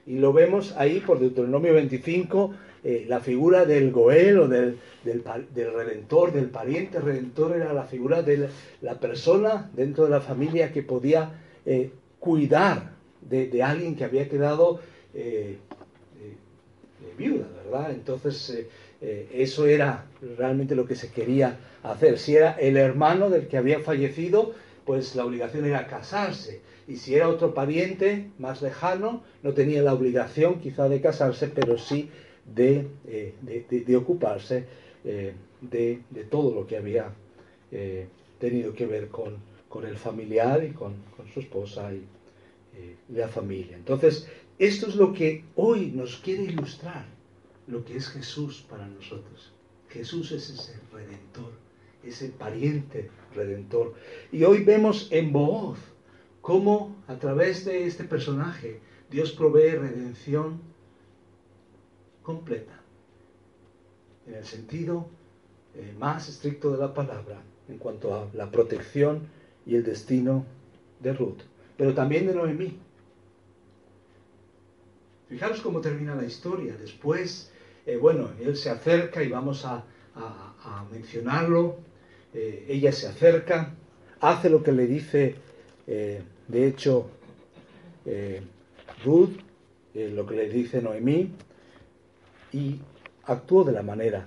Y 0.06 0.18
lo 0.18 0.32
vemos 0.32 0.74
ahí 0.76 1.00
por 1.00 1.18
Deuteronomio 1.18 1.74
25, 1.74 2.54
eh, 2.84 3.04
la 3.08 3.20
figura 3.20 3.64
del 3.64 3.90
Goel 3.90 4.38
o 4.38 4.48
del, 4.48 4.78
del, 5.02 5.24
redentor, 5.74 6.32
del 6.32 6.46
pariente 6.46 7.00
redentor, 7.00 7.56
era 7.56 7.72
la 7.72 7.82
figura 7.82 8.22
de 8.22 8.48
la 8.80 9.00
persona 9.00 9.70
dentro 9.74 10.04
de 10.04 10.10
la 10.10 10.20
familia 10.20 10.72
que 10.72 10.82
podía 10.82 11.32
eh, 11.64 11.90
cuidar 12.20 12.92
de, 13.28 13.62
alguien 13.62 13.96
que 13.96 14.04
había 14.04 14.28
quedado 14.28 14.80
eh, 15.14 15.58
viuda, 17.16 17.46
¿verdad? 17.64 17.90
Entonces, 17.92 18.66
eso 19.00 19.66
era 19.66 20.06
realmente 20.38 20.74
lo 20.74 20.86
que 20.86 20.94
se 20.94 21.10
quería 21.10 21.58
hacer. 21.82 22.18
Si 22.18 22.34
era 22.34 22.52
el 22.52 22.76
hermano 22.76 23.30
del 23.30 23.46
que 23.48 23.56
había 23.58 23.80
fallecido, 23.80 24.54
pues 24.84 25.14
la 25.14 25.24
obligación 25.24 25.66
era 25.66 25.86
casarse. 25.86 26.60
Y 26.88 26.96
si 26.96 27.14
era 27.14 27.28
otro 27.28 27.52
pariente 27.52 28.30
más 28.38 28.62
lejano, 28.62 29.22
no 29.42 29.52
tenía 29.52 29.82
la 29.82 29.92
obligación 29.92 30.60
quizá 30.60 30.88
de 30.88 31.00
casarse, 31.00 31.48
pero 31.48 31.78
sí 31.78 32.10
de, 32.44 32.86
de 33.02 33.96
ocuparse 33.96 34.64
de, 35.02 36.24
todo 36.30 36.54
lo 36.54 36.66
que 36.66 36.76
había 36.76 37.12
tenido 38.38 38.72
que 38.72 38.86
ver 38.86 39.08
con, 39.08 39.36
con 39.68 39.84
el 39.86 39.96
familiar 39.96 40.64
y 40.64 40.70
con, 40.70 40.94
su 41.32 41.40
esposa 41.40 41.92
y 41.92 42.04
eh, 42.76 42.96
la 43.10 43.28
familia. 43.28 43.76
Entonces, 43.76 44.28
esto 44.58 44.86
es 44.86 44.96
lo 44.96 45.12
que 45.12 45.44
hoy 45.54 45.92
nos 45.94 46.16
quiere 46.16 46.44
ilustrar, 46.44 47.04
lo 47.66 47.84
que 47.84 47.96
es 47.96 48.08
Jesús 48.08 48.64
para 48.68 48.86
nosotros. 48.86 49.52
Jesús 49.88 50.32
es 50.32 50.48
ese 50.50 50.78
redentor, 50.92 51.52
ese 52.02 52.28
pariente 52.30 53.10
redentor. 53.34 53.94
Y 54.32 54.44
hoy 54.44 54.64
vemos 54.64 55.08
en 55.10 55.32
Booz 55.32 55.78
cómo 56.40 56.96
a 57.06 57.16
través 57.16 57.64
de 57.64 57.86
este 57.86 58.04
personaje 58.04 58.80
Dios 59.10 59.32
provee 59.32 59.70
redención 59.70 60.60
completa, 62.22 62.80
en 64.26 64.34
el 64.34 64.44
sentido 64.44 65.06
eh, 65.74 65.94
más 65.98 66.28
estricto 66.28 66.72
de 66.72 66.78
la 66.78 66.92
palabra, 66.94 67.42
en 67.68 67.78
cuanto 67.78 68.14
a 68.14 68.28
la 68.32 68.50
protección 68.50 69.28
y 69.64 69.74
el 69.76 69.84
destino 69.84 70.44
de 71.00 71.12
Ruth, 71.12 71.42
pero 71.76 71.94
también 71.94 72.26
de 72.26 72.34
Noemí. 72.34 72.78
Fijaros 75.28 75.60
cómo 75.60 75.80
termina 75.80 76.14
la 76.14 76.24
historia. 76.24 76.76
Después, 76.76 77.50
eh, 77.84 77.96
bueno, 77.96 78.30
él 78.40 78.56
se 78.56 78.70
acerca 78.70 79.22
y 79.22 79.28
vamos 79.28 79.64
a, 79.64 79.84
mencionarlo. 80.90 81.76
Eh, 82.32 82.66
ella 82.68 82.90
se 82.92 83.06
acerca, 83.06 83.74
hace 84.20 84.48
lo 84.48 84.62
que 84.62 84.72
le 84.72 84.86
dice, 84.86 85.36
eh, 85.86 86.22
de 86.48 86.66
hecho, 86.66 87.10
Ruth, 89.04 89.36
lo 89.94 90.26
que 90.26 90.36
le 90.36 90.48
dice 90.48 90.80
Noemí, 90.80 91.32
y 92.52 92.80
actuó 93.24 93.64
de 93.64 93.72
la 93.72 93.82
manera 93.82 94.26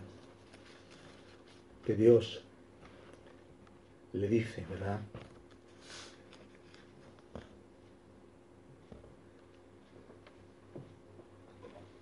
que 1.86 1.96
Dios 1.96 2.44
le 4.14 4.28
dice, 4.28 4.66
¿verdad? 4.70 5.00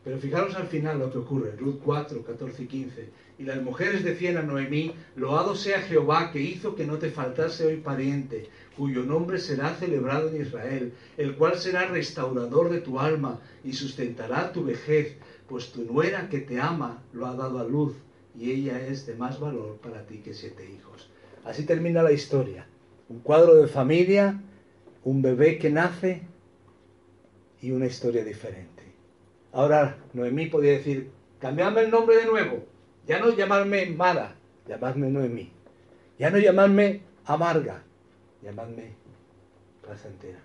Pero 0.07 0.19
fijaros 0.19 0.55
al 0.55 0.67
final 0.67 0.99
lo 0.99 1.11
que 1.11 1.17
ocurre, 1.17 1.57
Ruth 1.57 1.81
4, 1.83 2.23
14 2.23 2.63
y 2.63 2.67
15. 2.67 3.09
Y 3.39 3.43
las 3.43 3.61
mujeres 3.61 4.05
decían 4.05 4.37
a 4.37 4.41
Noemí, 4.41 4.93
loado 5.17 5.53
sea 5.53 5.81
Jehová 5.81 6.31
que 6.31 6.39
hizo 6.39 6.75
que 6.75 6.85
no 6.85 6.97
te 6.97 7.09
faltase 7.09 7.65
hoy 7.65 7.75
pariente, 7.75 8.47
cuyo 8.77 9.03
nombre 9.03 9.37
será 9.37 9.75
celebrado 9.75 10.29
en 10.29 10.43
Israel, 10.43 10.93
el 11.17 11.35
cual 11.35 11.57
será 11.57 11.87
restaurador 11.87 12.69
de 12.69 12.79
tu 12.79 13.01
alma 13.01 13.41
y 13.65 13.73
sustentará 13.73 14.53
tu 14.53 14.63
vejez, 14.63 15.17
pues 15.49 15.73
tu 15.73 15.83
nuera 15.83 16.29
que 16.29 16.39
te 16.39 16.57
ama 16.57 17.03
lo 17.11 17.25
ha 17.25 17.35
dado 17.35 17.59
a 17.59 17.65
luz, 17.65 17.93
y 18.33 18.51
ella 18.51 18.79
es 18.87 19.07
de 19.07 19.15
más 19.15 19.41
valor 19.41 19.75
para 19.83 20.05
ti 20.05 20.19
que 20.19 20.33
siete 20.33 20.71
hijos. 20.71 21.09
Así 21.43 21.65
termina 21.65 22.01
la 22.01 22.13
historia. 22.13 22.65
Un 23.09 23.19
cuadro 23.19 23.55
de 23.55 23.67
familia, 23.67 24.41
un 25.03 25.21
bebé 25.21 25.57
que 25.57 25.69
nace 25.69 26.21
y 27.61 27.71
una 27.71 27.87
historia 27.87 28.23
diferente. 28.23 28.76
Ahora 29.51 29.97
Noemí 30.13 30.47
podía 30.47 30.73
decir, 30.73 31.11
cambiadme 31.39 31.81
el 31.81 31.91
nombre 31.91 32.17
de 32.17 32.25
nuevo, 32.25 32.65
ya 33.05 33.19
no 33.19 33.29
llamarme 33.29 33.85
Mara, 33.87 34.35
llamadme 34.67 35.09
Noemí, 35.09 35.51
ya 36.19 36.29
no 36.29 36.37
llamarme 36.37 37.01
amarga, 37.25 37.83
llamadme 38.41 38.93
placentera. 39.81 40.39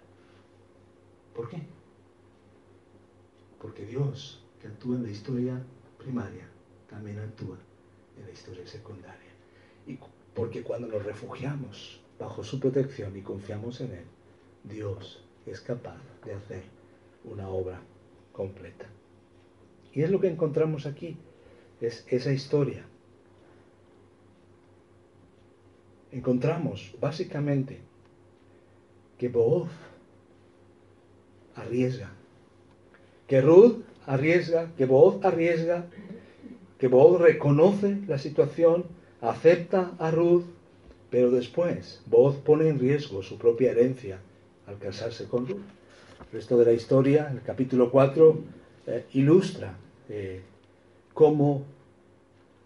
¿Por 1.35 1.49
qué? 1.49 1.63
Porque 3.61 3.85
Dios, 3.85 4.43
que 4.61 4.69
actúa 4.69 4.97
en 4.97 5.05
la 5.05 5.11
historia 5.11 5.63
primaria, 5.99 6.47
también 6.89 7.19
actúa 7.19 7.57
en 8.19 8.27
la 8.27 8.31
historia 8.31 8.67
secundaria. 8.67 9.33
Y 9.87 9.99
porque 10.35 10.63
cuando 10.63 10.89
nos 10.89 11.05
refugiamos 11.05 12.01
bajo 12.19 12.45
su 12.45 12.61
protección 12.61 13.17
y 13.17 13.23
confiamos 13.23 13.81
en 13.81 13.93
Él, 13.93 14.05
Dios 14.65 15.25
es 15.47 15.61
capaz 15.61 15.99
de 16.25 16.35
hacer 16.35 16.63
una 17.25 17.49
obra 17.49 17.81
completa. 18.33 18.87
Y 19.93 20.03
es 20.03 20.11
lo 20.11 20.21
que 20.21 20.29
encontramos 20.29 20.87
aquí, 20.87 21.17
es 21.81 22.05
esa 22.09 22.33
historia. 22.33 22.85
Encontramos 26.11 26.95
básicamente 27.01 27.81
que 29.19 29.29
Booz 29.29 29.71
arriesga, 31.55 32.11
que 33.27 33.41
Ruth 33.41 33.83
arriesga, 34.07 34.73
que 34.77 34.85
Booz 34.85 35.25
arriesga, 35.25 35.87
que 36.79 36.89
Booz 36.89 37.21
reconoce 37.21 37.99
la 38.09 38.19
situación, 38.19 38.85
acepta 39.21 39.93
a 39.99 40.11
Ruth, 40.11 40.45
pero 41.11 41.31
después 41.31 42.03
Booz 42.07 42.37
pone 42.37 42.69
en 42.69 42.79
riesgo 42.79 43.23
su 43.23 43.39
propia 43.39 43.71
herencia 43.71 44.21
al 44.67 44.79
casarse 44.79 45.27
con 45.29 45.47
Ruth. 45.47 45.63
Resto 46.31 46.57
de 46.59 46.65
la 46.65 46.73
historia, 46.73 47.31
el 47.33 47.43
capítulo 47.43 47.91
4, 47.91 48.39
eh, 48.87 49.07
ilustra 49.15 49.75
eh, 50.09 50.43
cómo 51.15 51.65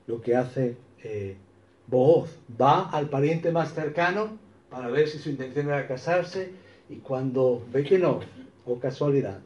lo 0.07 0.21
que 0.21 0.37
hace 0.37 0.77
eh, 1.03 1.37
Booz 1.87 2.31
va 2.61 2.91
al 2.91 3.09
pariente 3.09 3.53
más 3.53 3.73
cercano 3.73 4.39
para 4.71 4.89
ver 4.89 5.09
si 5.09 5.19
su 5.19 5.31
intención 5.31 5.69
era 5.69 5.87
casarse 5.87 6.51
y 6.89 6.97
cuando 6.97 7.65
ve 7.73 7.85
que 7.85 7.99
no, 7.99 8.21
o 8.65 8.79
casualidad, 8.79 9.41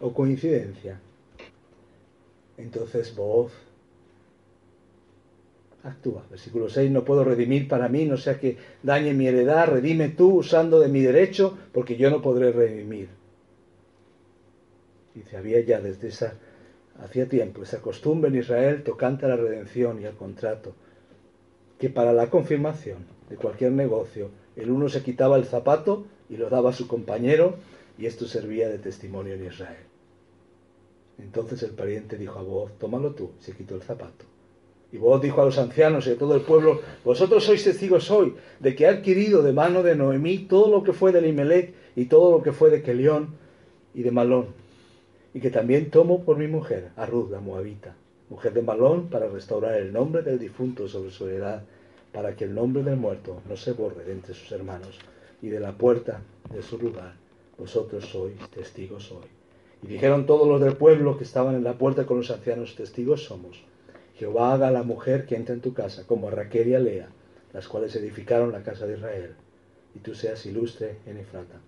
o 0.00 0.12
coincidencia, 0.12 1.00
entonces 2.56 3.14
Booz 3.14 3.52
actúa. 5.84 6.24
Versículo 6.30 6.68
6, 6.68 6.90
no 6.90 7.04
puedo 7.04 7.24
redimir 7.24 7.68
para 7.68 7.88
mí, 7.88 8.04
no 8.04 8.16
sea 8.16 8.38
que 8.38 8.56
dañe 8.82 9.14
mi 9.14 9.26
heredad, 9.26 9.68
redime 9.68 10.08
tú 10.08 10.36
usando 10.36 10.80
de 10.80 10.88
mi 10.88 11.00
derecho, 11.00 11.56
porque 11.72 11.96
yo 11.96 12.10
no 12.10 12.22
podré 12.22 12.52
redimir. 12.52 13.08
Dice, 15.14 15.36
había 15.36 15.60
ya 15.60 15.80
desde 15.80 16.08
esa, 16.08 16.34
hacía 16.98 17.28
tiempo, 17.28 17.62
esa 17.62 17.80
costumbre 17.80 18.30
en 18.30 18.36
Israel 18.36 18.82
tocante 18.82 19.26
a 19.26 19.30
la 19.30 19.36
redención 19.36 20.00
y 20.00 20.06
al 20.06 20.16
contrato, 20.16 20.74
que 21.78 21.90
para 21.90 22.12
la 22.12 22.30
confirmación 22.30 23.06
de 23.28 23.36
cualquier 23.36 23.72
negocio, 23.72 24.30
el 24.56 24.70
uno 24.70 24.88
se 24.88 25.02
quitaba 25.02 25.36
el 25.36 25.44
zapato 25.44 26.06
y 26.28 26.36
lo 26.36 26.48
daba 26.48 26.70
a 26.70 26.74
su 26.74 26.86
compañero, 26.86 27.56
y 27.98 28.06
esto 28.06 28.26
servía 28.26 28.68
de 28.68 28.78
testimonio 28.78 29.34
en 29.34 29.44
Israel. 29.44 29.84
Entonces 31.18 31.62
el 31.62 31.72
pariente 31.72 32.16
dijo 32.16 32.38
a 32.38 32.42
voz, 32.42 32.78
tómalo 32.78 33.14
tú, 33.14 33.32
se 33.38 33.52
quitó 33.52 33.74
el 33.74 33.82
zapato. 33.82 34.31
Y 34.92 34.98
vos 34.98 35.22
dijo 35.22 35.40
a 35.40 35.46
los 35.46 35.58
ancianos 35.58 36.06
y 36.06 36.10
a 36.10 36.18
todo 36.18 36.34
el 36.34 36.42
pueblo, 36.42 36.82
vosotros 37.02 37.44
sois 37.44 37.64
testigos 37.64 38.10
hoy 38.10 38.34
de 38.60 38.74
que 38.76 38.84
he 38.84 38.88
adquirido 38.88 39.42
de 39.42 39.54
mano 39.54 39.82
de 39.82 39.96
Noemí 39.96 40.40
todo 40.40 40.70
lo 40.70 40.82
que 40.82 40.92
fue 40.92 41.12
de 41.12 41.22
Limelec 41.22 41.72
y 41.96 42.04
todo 42.04 42.30
lo 42.30 42.42
que 42.42 42.52
fue 42.52 42.68
de 42.68 42.82
Kelión 42.82 43.28
y 43.94 44.02
de 44.02 44.10
Malón, 44.10 44.48
y 45.32 45.40
que 45.40 45.50
también 45.50 45.90
tomo 45.90 46.24
por 46.24 46.36
mi 46.36 46.46
mujer 46.46 46.90
a 46.96 47.06
Ruth 47.06 47.30
la 47.30 47.40
Moabita, 47.40 47.94
mujer 48.28 48.52
de 48.52 48.60
Malón, 48.60 49.08
para 49.08 49.28
restaurar 49.28 49.76
el 49.76 49.94
nombre 49.94 50.20
del 50.20 50.38
difunto 50.38 50.86
sobre 50.86 51.10
su 51.10 51.26
heredad, 51.26 51.62
para 52.12 52.36
que 52.36 52.44
el 52.44 52.54
nombre 52.54 52.82
del 52.82 52.96
muerto 52.96 53.40
no 53.48 53.56
se 53.56 53.72
borre 53.72 54.04
de 54.04 54.12
entre 54.12 54.34
sus 54.34 54.52
hermanos, 54.52 54.98
y 55.40 55.48
de 55.48 55.58
la 55.58 55.72
puerta 55.72 56.20
de 56.52 56.62
su 56.62 56.78
lugar, 56.78 57.14
vosotros 57.56 58.04
sois 58.04 58.36
testigos 58.54 59.10
hoy. 59.10 59.26
Y 59.82 59.86
dijeron 59.86 60.26
todos 60.26 60.46
los 60.46 60.60
del 60.60 60.76
pueblo 60.76 61.16
que 61.16 61.24
estaban 61.24 61.54
en 61.54 61.64
la 61.64 61.78
puerta 61.78 62.04
con 62.04 62.18
los 62.18 62.30
ancianos, 62.30 62.76
testigos 62.76 63.24
somos 63.24 63.71
Jehová 64.22 64.54
haga 64.54 64.68
a 64.68 64.70
la 64.70 64.84
mujer 64.84 65.26
que 65.26 65.34
entra 65.34 65.52
en 65.52 65.60
tu 65.60 65.74
casa, 65.74 66.04
como 66.06 66.28
a 66.28 66.30
Raquel 66.30 66.68
y 66.68 66.74
a 66.76 66.78
Lea, 66.78 67.08
las 67.52 67.66
cuales 67.66 67.96
edificaron 67.96 68.52
la 68.52 68.62
casa 68.62 68.86
de 68.86 68.94
Israel, 68.94 69.34
y 69.96 69.98
tú 69.98 70.14
seas 70.14 70.46
ilustre 70.46 70.98
en 71.06 71.16
Efrata, 71.16 71.58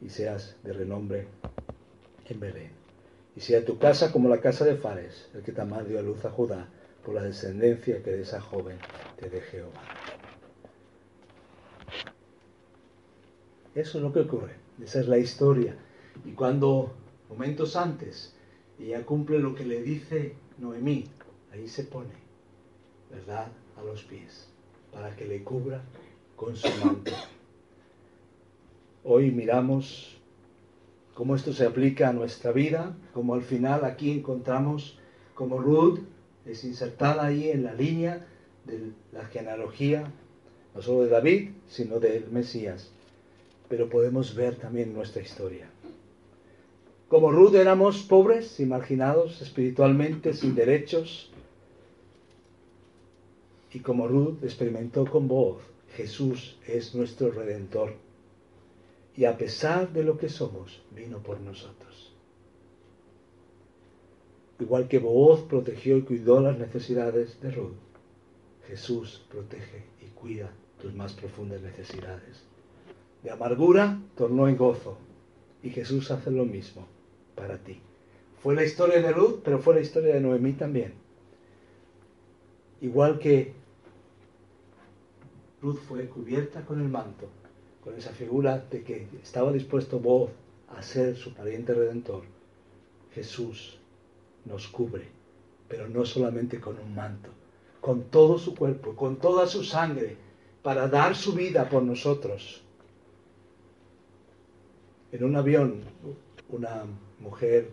y 0.00 0.08
seas 0.08 0.54
de 0.62 0.74
renombre 0.74 1.26
en 2.28 2.38
Belén. 2.38 2.70
Y 3.34 3.40
sea 3.40 3.64
tu 3.64 3.78
casa 3.78 4.12
como 4.12 4.28
la 4.28 4.40
casa 4.40 4.64
de 4.64 4.76
Fares, 4.76 5.28
el 5.34 5.42
que 5.42 5.50
Tamar 5.50 5.88
dio 5.88 5.98
a 5.98 6.02
luz 6.02 6.24
a 6.24 6.30
Judá, 6.30 6.68
por 7.04 7.16
la 7.16 7.22
descendencia 7.24 8.00
que 8.00 8.12
de 8.12 8.22
esa 8.22 8.40
joven 8.40 8.78
te 9.18 9.28
dé 9.28 9.40
Jehová. 9.40 9.82
Eso 13.74 13.98
es 13.98 14.04
lo 14.04 14.12
que 14.12 14.20
ocurre, 14.20 14.52
esa 14.80 15.00
es 15.00 15.08
la 15.08 15.18
historia. 15.18 15.74
Y 16.24 16.30
cuando, 16.30 16.94
momentos 17.28 17.74
antes, 17.74 18.36
ella 18.78 19.04
cumple 19.04 19.40
lo 19.40 19.56
que 19.56 19.64
le 19.64 19.82
dice 19.82 20.36
Noemí, 20.58 21.10
ahí 21.52 21.68
se 21.68 21.84
pone, 21.84 22.14
¿verdad?, 23.10 23.48
a 23.76 23.82
los 23.82 24.02
pies, 24.04 24.48
para 24.92 25.14
que 25.16 25.24
le 25.24 25.42
cubra 25.42 25.82
con 26.36 26.56
su 26.56 26.68
manto. 26.84 27.12
Hoy 29.04 29.30
miramos 29.30 30.16
cómo 31.14 31.34
esto 31.34 31.52
se 31.52 31.66
aplica 31.66 32.08
a 32.08 32.12
nuestra 32.12 32.52
vida, 32.52 32.96
como 33.12 33.34
al 33.34 33.42
final 33.42 33.84
aquí 33.84 34.10
encontramos 34.10 34.98
como 35.34 35.58
Ruth 35.58 36.00
es 36.44 36.64
insertada 36.64 37.26
ahí 37.26 37.50
en 37.50 37.62
la 37.62 37.74
línea 37.74 38.26
de 38.64 38.92
la 39.12 39.24
genealogía, 39.26 40.10
no 40.74 40.82
solo 40.82 41.04
de 41.04 41.10
David, 41.10 41.50
sino 41.68 42.00
del 42.00 42.30
Mesías. 42.30 42.90
Pero 43.68 43.88
podemos 43.88 44.34
ver 44.34 44.56
también 44.56 44.92
nuestra 44.92 45.22
historia. 45.22 45.68
Como 47.08 47.30
Ruth 47.30 47.54
éramos 47.54 48.02
pobres 48.02 48.58
y 48.60 48.66
marginados 48.66 49.40
espiritualmente, 49.40 50.34
sin 50.34 50.54
derechos, 50.54 51.27
y 53.72 53.80
como 53.80 54.08
Ruth 54.08 54.42
experimentó 54.42 55.04
con 55.04 55.28
voz, 55.28 55.58
Jesús 55.94 56.58
es 56.66 56.94
nuestro 56.94 57.30
redentor. 57.30 57.94
Y 59.16 59.24
a 59.24 59.36
pesar 59.36 59.92
de 59.92 60.04
lo 60.04 60.16
que 60.16 60.28
somos, 60.28 60.82
vino 60.94 61.18
por 61.18 61.40
nosotros. 61.40 62.14
Igual 64.60 64.88
que 64.88 64.98
Booz 64.98 65.42
protegió 65.42 65.96
y 65.96 66.02
cuidó 66.02 66.40
las 66.40 66.58
necesidades 66.58 67.40
de 67.40 67.50
Ruth, 67.50 67.76
Jesús 68.66 69.24
protege 69.30 69.84
y 70.00 70.06
cuida 70.10 70.50
tus 70.80 70.94
más 70.94 71.12
profundas 71.12 71.62
necesidades. 71.62 72.44
De 73.22 73.30
amargura 73.30 74.00
tornó 74.16 74.48
en 74.48 74.56
gozo 74.56 74.98
y 75.62 75.70
Jesús 75.70 76.10
hace 76.10 76.30
lo 76.30 76.44
mismo 76.44 76.86
para 77.34 77.58
ti. 77.58 77.80
Fue 78.42 78.54
la 78.54 78.64
historia 78.64 79.00
de 79.00 79.12
Ruth, 79.12 79.40
pero 79.44 79.58
fue 79.58 79.74
la 79.74 79.80
historia 79.80 80.14
de 80.14 80.20
Noemí 80.20 80.52
también. 80.52 80.94
Igual 82.80 83.18
que 83.18 83.52
Ruth 85.60 85.78
fue 85.78 86.06
cubierta 86.06 86.64
con 86.64 86.80
el 86.80 86.88
manto, 86.88 87.28
con 87.82 87.94
esa 87.96 88.10
figura 88.10 88.58
de 88.70 88.82
que 88.82 89.08
estaba 89.22 89.52
dispuesto 89.52 89.98
vos 89.98 90.30
a 90.68 90.82
ser 90.82 91.16
su 91.16 91.34
pariente 91.34 91.74
redentor. 91.74 92.22
Jesús 93.12 93.78
nos 94.44 94.68
cubre, 94.68 95.08
pero 95.68 95.88
no 95.88 96.04
solamente 96.04 96.60
con 96.60 96.78
un 96.78 96.94
manto, 96.94 97.30
con 97.80 98.04
todo 98.04 98.38
su 98.38 98.54
cuerpo, 98.54 98.94
con 98.94 99.16
toda 99.16 99.46
su 99.46 99.64
sangre, 99.64 100.16
para 100.62 100.88
dar 100.88 101.16
su 101.16 101.32
vida 101.32 101.68
por 101.68 101.82
nosotros. 101.82 102.62
En 105.10 105.24
un 105.24 105.36
avión, 105.36 105.80
una 106.50 106.84
mujer, 107.18 107.70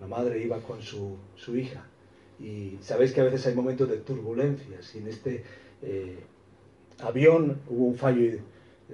la 0.00 0.06
madre 0.06 0.42
iba 0.42 0.60
con 0.60 0.82
su, 0.82 1.16
su 1.36 1.56
hija, 1.56 1.84
y 2.40 2.78
sabéis 2.80 3.12
que 3.12 3.20
a 3.20 3.24
veces 3.24 3.46
hay 3.46 3.54
momentos 3.54 3.88
de 3.88 3.98
turbulencias, 3.98 4.94
y 4.94 4.98
en 4.98 5.08
este 5.08 5.44
eh, 5.82 6.18
avión 7.02 7.60
hubo 7.68 7.86
un 7.86 7.96
fallo 7.96 8.40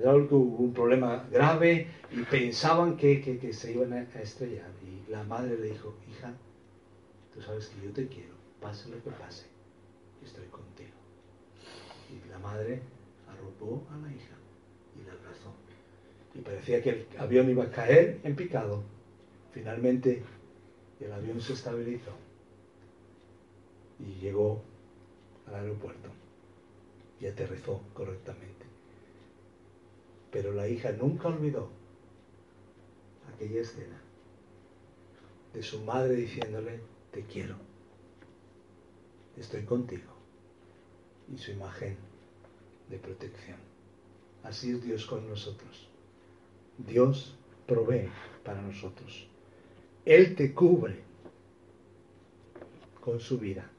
hubo 0.05 0.65
un 0.65 0.73
problema 0.73 1.27
grave 1.31 1.89
y 2.13 2.23
pensaban 2.23 2.97
que, 2.97 3.21
que, 3.21 3.53
se 3.53 3.73
iban 3.73 3.93
a, 3.93 4.03
estrellar. 4.21 4.71
Y 4.83 5.11
la 5.11 5.23
madre 5.25 5.59
le 5.59 5.71
dijo, 5.71 5.95
hija, 6.11 6.33
tú 7.33 7.41
sabes 7.41 7.69
que 7.69 7.87
yo 7.87 7.93
te 7.93 8.07
quiero, 8.09 8.35
pase 8.61 8.89
lo 8.89 9.03
que 9.03 9.11
pase, 9.11 9.47
estoy 10.25 10.47
contigo. 10.47 10.91
Y 12.11 12.29
la 12.29 12.39
madre 12.39 12.83
arropó 13.29 13.87
a 13.91 13.97
la 13.99 14.13
hija 14.13 14.37
y 14.97 15.07
la 15.07 15.13
abrazó. 15.13 15.53
Y 16.35 16.41
parecía 16.41 16.83
que 16.83 16.91
el 16.91 17.07
avión 17.19 17.51
iba 17.51 17.65
a 17.65 17.71
caer 17.71 18.21
en 18.23 18.37
picado. 18.37 18.83
Finalmente 19.53 20.23
el 21.01 21.13
avión 21.13 21.41
se 21.41 21.55
estabilizó 21.55 22.13
y 23.99 24.21
llegó 24.21 24.63
al 25.47 25.55
aeropuerto 25.55 26.11
y 27.21 27.27
aterrizó 27.27 27.83
correctamente. 27.95 28.67
Pero 30.31 30.53
la 30.53 30.69
hija 30.69 30.93
nunca 30.93 31.29
olvidó 31.29 31.69
aquella 33.35 33.61
escena 33.61 34.01
de 35.53 35.63
su 35.63 35.81
madre 35.83 36.15
diciéndole, 36.15 36.81
te 37.13 37.23
quiero, 37.23 37.57
estoy 39.37 39.63
contigo, 39.63 40.13
y 41.33 41.39
su 41.39 41.53
imagen 41.53 41.97
de 42.91 42.99
protección. 42.99 43.59
Así 44.43 44.71
es 44.71 44.85
Dios 44.85 45.07
con 45.07 45.29
nosotros. 45.29 45.89
Dios 46.79 47.35
provee 47.67 48.09
para 48.45 48.61
nosotros. 48.61 49.27
Él 50.05 50.37
te 50.37 50.55
cubre 50.55 51.01
con 53.01 53.19
su 53.19 53.39
vida. 53.39 53.71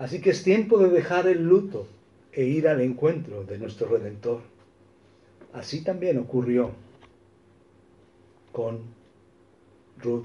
Así 0.00 0.22
que 0.22 0.30
es 0.30 0.42
tiempo 0.42 0.78
de 0.78 0.88
dejar 0.88 1.26
el 1.26 1.44
luto 1.44 1.86
e 2.32 2.44
ir 2.44 2.68
al 2.68 2.80
encuentro 2.80 3.44
de 3.44 3.58
nuestro 3.58 3.86
Redentor. 3.86 4.40
Así 5.52 5.84
también 5.84 6.16
ocurrió 6.16 6.70
con 8.50 8.80
Ruth. 9.98 10.24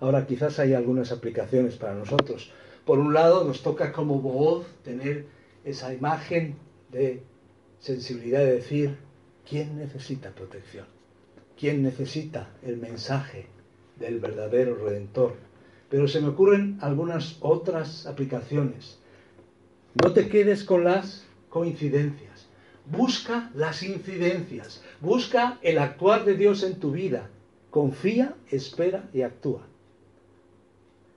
Ahora 0.00 0.26
quizás 0.26 0.58
hay 0.60 0.72
algunas 0.72 1.12
aplicaciones 1.12 1.76
para 1.76 1.94
nosotros. 1.94 2.50
Por 2.86 2.98
un 2.98 3.12
lado, 3.12 3.44
nos 3.44 3.62
toca 3.62 3.92
como 3.92 4.18
voz 4.18 4.66
tener 4.82 5.26
esa 5.62 5.92
imagen 5.92 6.56
de 6.90 7.20
sensibilidad 7.80 8.40
de 8.40 8.54
decir, 8.54 8.96
¿quién 9.46 9.76
necesita 9.76 10.30
protección? 10.30 10.86
¿Quién 11.58 11.82
necesita 11.82 12.48
el 12.62 12.78
mensaje 12.78 13.44
del 13.98 14.20
verdadero 14.20 14.74
Redentor? 14.74 15.34
Pero 15.88 16.08
se 16.08 16.20
me 16.20 16.28
ocurren 16.28 16.78
algunas 16.80 17.36
otras 17.40 18.06
aplicaciones. 18.06 18.98
No 20.02 20.12
te 20.12 20.28
quedes 20.28 20.64
con 20.64 20.84
las 20.84 21.24
coincidencias. 21.48 22.46
Busca 22.86 23.50
las 23.54 23.82
incidencias. 23.82 24.82
Busca 25.00 25.58
el 25.62 25.78
actuar 25.78 26.24
de 26.24 26.36
Dios 26.36 26.62
en 26.62 26.80
tu 26.80 26.92
vida. 26.92 27.30
Confía, 27.70 28.34
espera 28.50 29.08
y 29.12 29.22
actúa. 29.22 29.62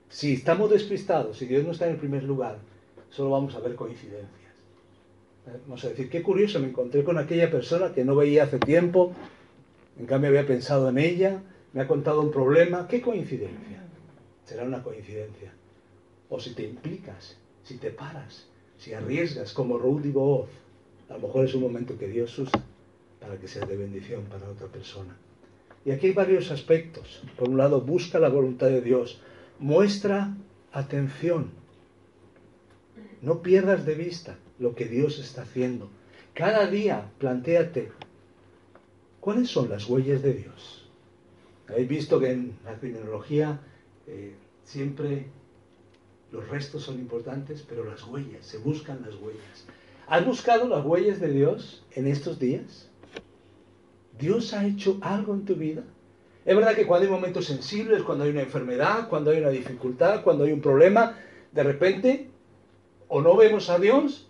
Si 0.08 0.34
estamos 0.34 0.70
despistados, 0.70 1.38
si 1.38 1.46
Dios 1.46 1.64
no 1.64 1.72
está 1.72 1.86
en 1.86 1.92
el 1.92 1.98
primer 1.98 2.24
lugar, 2.24 2.58
solo 3.10 3.30
vamos 3.30 3.54
a 3.54 3.60
ver 3.60 3.74
coincidencias. 3.74 4.28
Vamos 5.66 5.84
a 5.84 5.88
decir, 5.88 6.08
qué 6.10 6.22
curioso, 6.22 6.60
me 6.60 6.68
encontré 6.68 7.04
con 7.04 7.18
aquella 7.18 7.50
persona 7.50 7.92
que 7.92 8.04
no 8.04 8.16
veía 8.16 8.44
hace 8.44 8.58
tiempo, 8.58 9.12
en 9.98 10.06
cambio 10.06 10.28
había 10.28 10.46
pensado 10.46 10.88
en 10.88 10.98
ella, 10.98 11.42
me 11.72 11.80
ha 11.80 11.88
contado 11.88 12.20
un 12.20 12.30
problema, 12.30 12.86
qué 12.86 13.00
coincidencia 13.00 13.87
será 14.48 14.64
una 14.64 14.82
coincidencia. 14.82 15.52
o 16.30 16.40
si 16.40 16.54
te 16.54 16.62
implicas, 16.62 17.36
si 17.64 17.78
te 17.78 17.90
paras, 17.90 18.46
si 18.78 18.92
arriesgas 18.92 19.52
como 19.54 19.78
Ruth 19.78 20.04
y 20.04 20.10
Booz, 20.10 20.48
a 21.08 21.14
lo 21.14 21.20
mejor 21.20 21.46
es 21.46 21.54
un 21.54 21.62
momento 21.62 21.98
que 21.98 22.06
Dios 22.06 22.38
usa 22.38 22.62
para 23.18 23.38
que 23.38 23.48
sea 23.48 23.64
de 23.64 23.76
bendición 23.76 24.24
para 24.24 24.48
otra 24.48 24.66
persona. 24.66 25.16
Y 25.86 25.90
aquí 25.90 26.08
hay 26.08 26.12
varios 26.12 26.50
aspectos. 26.50 27.22
Por 27.38 27.48
un 27.48 27.56
lado, 27.56 27.80
busca 27.80 28.18
la 28.18 28.28
voluntad 28.28 28.66
de 28.68 28.82
Dios, 28.82 29.20
muestra 29.58 30.36
atención, 30.72 31.50
no 33.22 33.42
pierdas 33.42 33.86
de 33.86 33.94
vista 33.94 34.36
lo 34.58 34.74
que 34.74 34.84
Dios 34.84 35.18
está 35.18 35.42
haciendo. 35.42 35.88
Cada 36.34 36.66
día 36.66 37.10
plantéate, 37.18 37.90
¿cuáles 39.20 39.48
son 39.48 39.70
las 39.70 39.88
huellas 39.88 40.22
de 40.22 40.34
Dios? 40.34 40.88
Habéis 41.68 41.88
visto 41.88 42.20
que 42.20 42.32
en 42.32 42.58
la 42.64 42.78
criminología 42.78 43.60
eh, 44.08 44.34
siempre 44.64 45.26
los 46.32 46.48
restos 46.48 46.82
son 46.82 46.98
importantes, 46.98 47.64
pero 47.68 47.84
las 47.84 48.04
huellas, 48.04 48.44
se 48.44 48.58
buscan 48.58 49.02
las 49.02 49.14
huellas. 49.16 49.66
¿Has 50.06 50.24
buscado 50.24 50.66
las 50.66 50.84
huellas 50.84 51.20
de 51.20 51.30
Dios 51.30 51.84
en 51.92 52.06
estos 52.06 52.38
días? 52.38 52.88
¿Dios 54.18 54.54
ha 54.54 54.66
hecho 54.66 54.98
algo 55.02 55.34
en 55.34 55.44
tu 55.44 55.54
vida? 55.54 55.84
Es 56.44 56.56
verdad 56.56 56.74
que 56.74 56.86
cuando 56.86 57.06
hay 57.06 57.12
momentos 57.12 57.44
sensibles, 57.44 58.02
cuando 58.02 58.24
hay 58.24 58.30
una 58.30 58.42
enfermedad, 58.42 59.08
cuando 59.10 59.30
hay 59.30 59.38
una 59.38 59.50
dificultad, 59.50 60.22
cuando 60.24 60.44
hay 60.44 60.52
un 60.52 60.62
problema, 60.62 61.18
de 61.52 61.62
repente 61.62 62.30
o 63.08 63.20
no 63.20 63.36
vemos 63.36 63.68
a 63.68 63.78
Dios, 63.78 64.28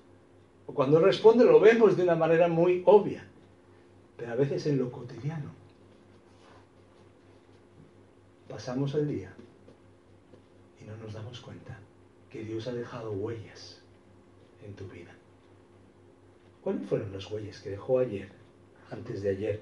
o 0.67 0.75
cuando 0.75 0.99
responde 0.99 1.45
lo 1.45 1.61
vemos 1.61 1.97
de 1.97 2.03
una 2.03 2.17
manera 2.17 2.49
muy 2.49 2.83
obvia, 2.85 3.25
pero 4.17 4.33
a 4.33 4.35
veces 4.35 4.67
en 4.67 4.79
lo 4.79 4.91
cotidiano. 4.91 5.51
Pasamos 8.49 8.95
el 8.95 9.07
día 9.07 9.33
y 10.81 10.85
no 10.85 10.97
nos 10.97 11.13
damos 11.13 11.41
cuenta 11.41 11.79
que 12.31 12.45
Dios 12.45 12.67
ha 12.67 12.73
dejado 12.73 13.13
huellas 13.13 13.81
en 14.67 14.75
tu 14.75 14.87
vida. 14.89 15.15
¿Cuáles 16.63 16.87
fueron 16.87 17.13
las 17.13 17.31
huellas 17.31 17.61
que 17.61 17.71
dejó 17.71 17.99
ayer, 17.99 18.29
antes 18.91 19.23
de 19.23 19.31
ayer? 19.31 19.61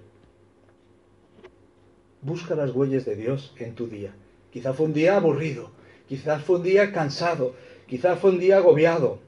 Busca 2.22 2.54
las 2.54 2.74
huellas 2.74 3.04
de 3.04 3.14
Dios 3.14 3.54
en 3.58 3.74
tu 3.74 3.86
día. 3.86 4.12
Quizá 4.52 4.72
fue 4.72 4.86
un 4.86 4.94
día 4.94 5.16
aburrido, 5.16 5.70
quizás 6.08 6.42
fue 6.42 6.56
un 6.56 6.62
día 6.62 6.92
cansado, 6.92 7.54
quizás 7.86 8.18
fue 8.18 8.30
un 8.30 8.38
día 8.38 8.56
agobiado. 8.56 9.20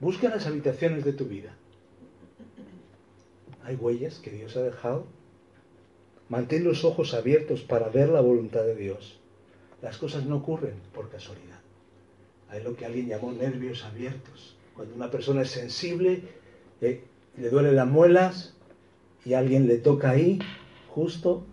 Busca 0.00 0.30
las 0.30 0.46
habitaciones 0.46 1.04
de 1.04 1.12
tu 1.12 1.26
vida. 1.26 1.54
¿Hay 3.62 3.76
huellas 3.76 4.18
que 4.18 4.30
Dios 4.30 4.56
ha 4.56 4.62
dejado? 4.62 5.06
Mantén 6.30 6.62
los 6.64 6.84
ojos 6.84 7.12
abiertos 7.12 7.60
para 7.62 7.88
ver 7.88 8.08
la 8.08 8.20
voluntad 8.20 8.62
de 8.62 8.76
Dios. 8.76 9.18
Las 9.82 9.98
cosas 9.98 10.24
no 10.24 10.36
ocurren 10.36 10.76
por 10.94 11.10
casualidad. 11.10 11.58
Hay 12.48 12.62
lo 12.62 12.76
que 12.76 12.86
alguien 12.86 13.08
llamó 13.08 13.32
nervios 13.32 13.84
abiertos. 13.84 14.56
Cuando 14.74 14.94
una 14.94 15.10
persona 15.10 15.42
es 15.42 15.50
sensible, 15.50 16.22
eh, 16.80 17.04
le 17.36 17.50
duelen 17.50 17.74
las 17.76 17.88
muelas 17.88 18.54
y 19.24 19.34
alguien 19.34 19.66
le 19.66 19.78
toca 19.78 20.10
ahí, 20.10 20.38
justo, 20.88 21.44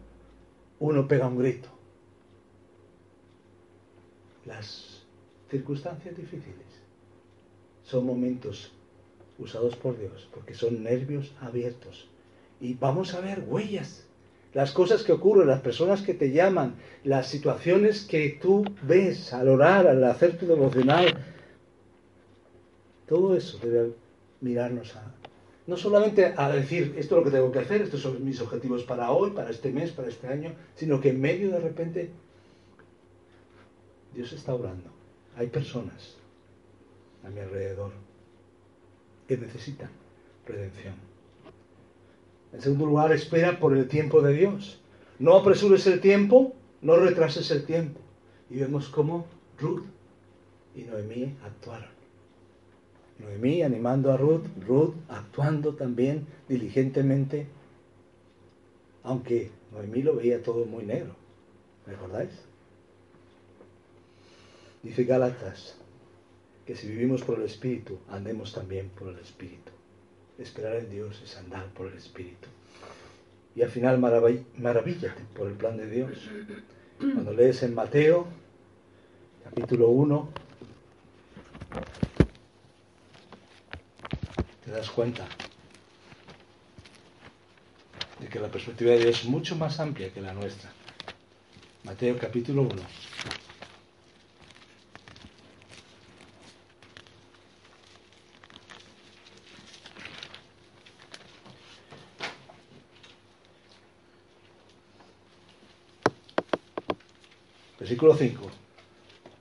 uno 0.79 1.07
pega 1.07 1.27
un 1.27 1.39
grito. 1.39 1.69
Las 4.45 5.05
circunstancias 5.49 6.15
difíciles 6.15 6.67
son 7.83 8.05
momentos 8.05 8.71
usados 9.39 9.75
por 9.75 9.97
Dios, 9.97 10.29
porque 10.33 10.53
son 10.53 10.83
nervios 10.83 11.33
abiertos. 11.41 12.07
Y 12.61 12.75
vamos 12.75 13.13
a 13.13 13.21
ver 13.21 13.43
huellas, 13.47 14.06
las 14.53 14.71
cosas 14.71 15.03
que 15.03 15.11
ocurren, 15.11 15.47
las 15.47 15.61
personas 15.61 16.01
que 16.01 16.13
te 16.13 16.31
llaman, 16.31 16.75
las 17.03 17.27
situaciones 17.27 18.05
que 18.05 18.37
tú 18.41 18.65
ves 18.83 19.33
al 19.33 19.49
orar, 19.49 19.87
al 19.87 20.03
hacer 20.03 20.37
tu 20.37 20.47
devocional. 20.47 21.17
Todo 23.07 23.35
eso 23.35 23.59
debe 23.61 23.93
mirarnos 24.41 24.95
a... 24.95 25.13
No 25.67 25.75
solamente 25.75 26.33
a 26.37 26.49
decir, 26.49 26.95
esto 26.97 27.15
es 27.15 27.19
lo 27.19 27.23
que 27.25 27.35
tengo 27.35 27.51
que 27.51 27.59
hacer, 27.59 27.81
estos 27.81 28.01
son 28.01 28.23
mis 28.23 28.39
objetivos 28.39 28.83
para 28.83 29.11
hoy, 29.11 29.31
para 29.31 29.49
este 29.49 29.69
mes, 29.69 29.91
para 29.91 30.07
este 30.07 30.27
año, 30.27 30.53
sino 30.75 31.01
que 31.01 31.09
en 31.09 31.19
medio 31.19 31.51
de 31.51 31.59
repente 31.59 32.09
Dios 34.13 34.31
está 34.31 34.53
orando. 34.53 34.89
Hay 35.35 35.47
personas 35.47 36.15
a 37.25 37.29
mi 37.29 37.41
alrededor 37.41 37.91
que 39.27 39.37
necesitan 39.37 39.89
redención. 40.47 41.06
En 42.53 42.61
segundo 42.61 42.85
lugar, 42.85 43.11
espera 43.11 43.59
por 43.59 43.75
el 43.75 43.87
tiempo 43.87 44.21
de 44.21 44.33
Dios. 44.33 44.79
No 45.19 45.35
apresures 45.35 45.85
el 45.87 45.99
tiempo, 45.99 46.53
no 46.81 46.95
retrases 46.95 47.51
el 47.51 47.65
tiempo. 47.65 47.99
Y 48.49 48.57
vemos 48.59 48.89
cómo 48.89 49.25
Ruth 49.59 49.83
y 50.75 50.83
Noemí 50.83 51.35
actuaron. 51.43 51.89
Noemí 53.19 53.63
animando 53.63 54.11
a 54.11 54.17
Ruth, 54.17 54.45
Ruth 54.65 54.93
actuando 55.09 55.73
también 55.73 56.27
diligentemente, 56.47 57.47
aunque 59.03 59.51
Noemí 59.71 60.03
lo 60.03 60.15
veía 60.15 60.43
todo 60.43 60.65
muy 60.65 60.85
negro. 60.85 61.15
¿Recordáis? 61.85 62.29
Dice 64.83 65.03
Gálatas 65.03 65.77
que 66.65 66.75
si 66.75 66.87
vivimos 66.87 67.23
por 67.23 67.39
el 67.39 67.45
Espíritu, 67.45 67.97
andemos 68.09 68.53
también 68.53 68.89
por 68.89 69.07
el 69.07 69.19
Espíritu. 69.19 69.71
Esperar 70.39 70.75
en 70.75 70.89
Dios 70.89 71.21
es 71.23 71.37
andar 71.37 71.65
por 71.67 71.87
el 71.87 71.97
Espíritu. 71.97 72.47
Y 73.55 73.63
al 73.63 73.69
final 73.69 73.97
maravíllate 73.99 75.23
por 75.35 75.47
el 75.47 75.53
plan 75.53 75.77
de 75.77 75.89
Dios. 75.89 76.29
Cuando 76.99 77.33
lees 77.33 77.63
en 77.63 77.73
Mateo, 77.73 78.27
capítulo 79.43 79.89
1, 79.89 80.29
te 84.63 84.71
das 84.71 84.89
cuenta 84.91 85.27
de 88.19 88.27
que 88.27 88.39
la 88.39 88.49
perspectiva 88.49 88.91
de 88.91 88.99
Dios 88.99 89.21
es 89.21 89.25
mucho 89.25 89.55
más 89.55 89.79
amplia 89.79 90.13
que 90.13 90.21
la 90.21 90.33
nuestra. 90.33 90.71
Mateo 91.83 92.17
capítulo 92.19 92.63
1. 92.63 92.73
Versículo 107.87 108.17
5. 108.17 108.51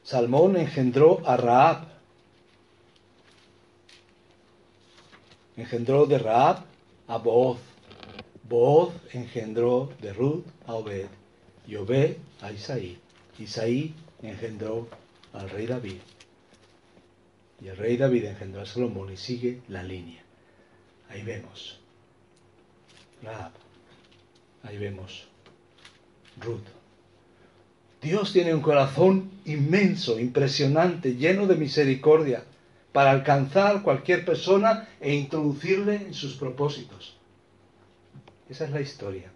Salmón 0.04 0.56
engendró 0.56 1.20
a 1.26 1.36
Raab. 1.36 1.88
Engendró 5.56 6.06
de 6.06 6.16
Raab 6.16 6.64
a 7.08 7.18
Booz. 7.18 7.58
Booz 8.48 8.94
engendró 9.12 9.92
de 10.00 10.12
Ruth 10.12 10.44
a 10.64 10.74
Obed. 10.74 11.08
Y 11.66 11.74
Obed 11.74 12.18
a 12.40 12.52
Isaí. 12.52 12.96
Isaí 13.40 13.92
engendró 14.22 14.86
al 15.32 15.50
rey 15.50 15.66
David. 15.66 15.98
Y 17.60 17.66
el 17.66 17.76
rey 17.76 17.96
David 17.96 18.26
engendró 18.26 18.60
a 18.60 18.66
Salomón 18.66 19.12
y 19.12 19.16
sigue 19.16 19.62
la 19.66 19.82
línea. 19.82 20.22
Ahí 21.08 21.24
vemos. 21.24 21.80
Raab. 23.24 23.50
Ahí 24.62 24.78
vemos. 24.78 25.26
Ruth. 26.40 26.85
Dios 28.06 28.32
tiene 28.32 28.54
un 28.54 28.60
corazón 28.60 29.32
inmenso, 29.46 30.20
impresionante, 30.20 31.16
lleno 31.16 31.48
de 31.48 31.56
misericordia, 31.56 32.44
para 32.92 33.10
alcanzar 33.10 33.82
cualquier 33.82 34.24
persona 34.24 34.88
e 35.00 35.12
introducirle 35.12 35.96
en 35.96 36.14
sus 36.14 36.36
propósitos. 36.36 37.16
Esa 38.48 38.66
es 38.66 38.70
la 38.70 38.80
historia. 38.80 39.28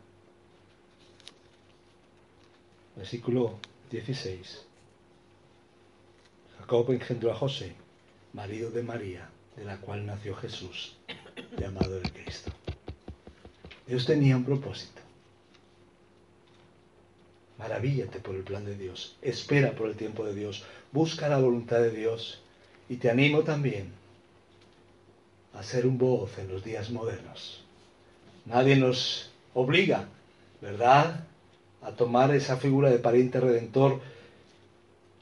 Versículo 2.94 3.58
16. 3.90 4.64
Jacob 6.60 6.92
engendró 6.92 7.32
a 7.32 7.34
José, 7.34 7.72
marido 8.34 8.70
de 8.70 8.84
María, 8.84 9.28
de 9.56 9.64
la 9.64 9.78
cual 9.78 10.06
nació 10.06 10.36
Jesús, 10.36 10.96
llamado 11.58 11.96
el 11.96 12.12
Cristo. 12.12 12.52
Dios 13.88 14.06
tenía 14.06 14.36
un 14.36 14.44
propósito. 14.44 14.99
Maravíllate 17.60 18.20
por 18.20 18.34
el 18.34 18.42
plan 18.42 18.64
de 18.64 18.74
Dios. 18.74 19.16
Espera 19.20 19.72
por 19.72 19.88
el 19.88 19.94
tiempo 19.94 20.24
de 20.24 20.34
Dios. 20.34 20.64
Busca 20.92 21.28
la 21.28 21.38
voluntad 21.38 21.80
de 21.80 21.90
Dios. 21.90 22.40
Y 22.88 22.96
te 22.96 23.10
animo 23.10 23.40
también 23.40 23.92
a 25.52 25.62
ser 25.62 25.86
un 25.86 25.98
voz 25.98 26.38
en 26.38 26.48
los 26.48 26.64
días 26.64 26.90
modernos. 26.90 27.62
Nadie 28.46 28.76
nos 28.76 29.30
obliga, 29.52 30.08
¿verdad?, 30.62 31.26
a 31.82 31.92
tomar 31.92 32.34
esa 32.34 32.56
figura 32.56 32.90
de 32.90 32.98
pariente 32.98 33.40
redentor 33.40 34.00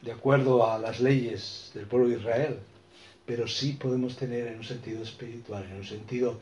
de 0.02 0.12
acuerdo 0.12 0.70
a 0.70 0.78
las 0.78 1.00
leyes 1.00 1.72
del 1.74 1.86
pueblo 1.86 2.08
de 2.08 2.18
Israel. 2.18 2.58
Pero 3.26 3.48
sí 3.48 3.72
podemos 3.72 4.16
tener 4.16 4.46
en 4.46 4.58
un 4.58 4.64
sentido 4.64 5.02
espiritual, 5.02 5.64
en 5.64 5.76
un 5.76 5.84
sentido 5.84 6.38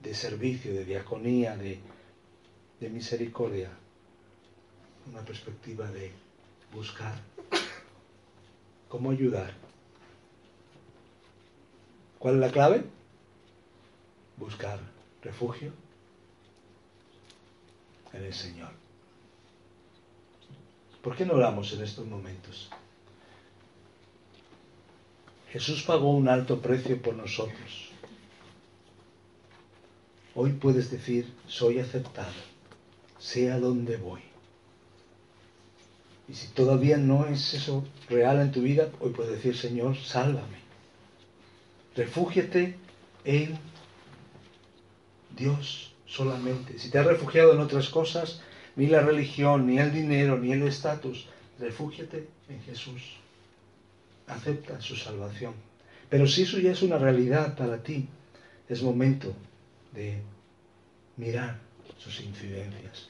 de 0.00 0.14
servicio, 0.14 0.72
de 0.72 0.84
diaconía, 0.84 1.56
de, 1.56 1.80
de 2.78 2.88
misericordia, 2.88 3.70
una 5.06 5.22
perspectiva 5.22 5.90
de 5.90 6.12
buscar. 6.72 7.14
¿Cómo 8.88 9.10
ayudar? 9.10 9.54
¿Cuál 12.18 12.34
es 12.34 12.40
la 12.40 12.50
clave? 12.50 12.84
Buscar 14.36 14.80
refugio 15.22 15.72
en 18.12 18.24
el 18.24 18.34
Señor. 18.34 18.70
¿Por 21.02 21.16
qué 21.16 21.24
no 21.24 21.34
oramos 21.34 21.72
en 21.72 21.82
estos 21.82 22.06
momentos? 22.06 22.70
Jesús 25.50 25.82
pagó 25.82 26.10
un 26.10 26.28
alto 26.28 26.60
precio 26.60 27.00
por 27.00 27.14
nosotros. 27.14 27.90
Hoy 30.34 30.52
puedes 30.52 30.90
decir, 30.90 31.32
soy 31.48 31.80
aceptado, 31.80 32.32
sea 33.18 33.58
donde 33.58 33.96
voy. 33.96 34.29
Y 36.30 36.34
si 36.34 36.46
todavía 36.48 36.96
no 36.96 37.26
es 37.26 37.54
eso 37.54 37.84
real 38.08 38.40
en 38.40 38.52
tu 38.52 38.62
vida, 38.62 38.88
hoy 39.00 39.10
puedes 39.10 39.32
decir, 39.32 39.56
Señor, 39.56 39.96
sálvame. 39.96 40.60
Refúgiate 41.96 42.76
en 43.24 43.58
Dios 45.36 45.92
solamente. 46.06 46.78
Si 46.78 46.88
te 46.88 47.00
has 47.00 47.06
refugiado 47.06 47.52
en 47.52 47.58
otras 47.58 47.88
cosas, 47.88 48.40
ni 48.76 48.86
la 48.86 49.00
religión, 49.00 49.66
ni 49.66 49.80
el 49.80 49.92
dinero, 49.92 50.38
ni 50.38 50.52
el 50.52 50.62
estatus, 50.62 51.26
refúgiate 51.58 52.28
en 52.48 52.62
Jesús. 52.62 53.02
Acepta 54.28 54.80
su 54.80 54.94
salvación. 54.94 55.54
Pero 56.08 56.28
si 56.28 56.42
eso 56.42 56.60
ya 56.60 56.70
es 56.70 56.82
una 56.82 56.98
realidad 56.98 57.56
para 57.56 57.82
ti, 57.82 58.08
es 58.68 58.84
momento 58.84 59.34
de 59.92 60.22
mirar 61.16 61.58
sus 61.98 62.20
incidencias, 62.20 63.08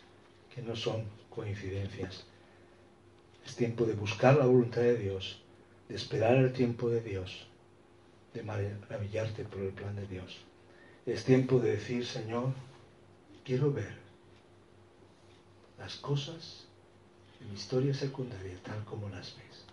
que 0.55 0.63
no 0.63 0.75
son 0.75 1.05
coincidencias. 1.29 2.25
Es 3.51 3.57
tiempo 3.57 3.85
de 3.85 3.95
buscar 3.95 4.37
la 4.37 4.47
voluntad 4.47 4.83
de 4.83 4.97
Dios, 4.97 5.41
de 5.89 5.97
esperar 5.97 6.37
el 6.37 6.53
tiempo 6.53 6.89
de 6.89 7.01
Dios, 7.01 7.49
de 8.33 8.45
maravillarte 8.45 9.43
por 9.43 9.61
el 9.63 9.73
plan 9.73 9.97
de 9.97 10.07
Dios. 10.07 10.39
Es 11.05 11.25
tiempo 11.25 11.59
de 11.59 11.73
decir, 11.73 12.07
Señor, 12.07 12.53
quiero 13.45 13.73
ver 13.73 13.93
las 15.81 15.97
cosas 15.97 16.67
en 17.41 17.49
mi 17.49 17.55
historia 17.55 17.93
secundaria 17.93 18.57
tal 18.63 18.85
como 18.85 19.09
las 19.09 19.35
ves. 19.37 19.65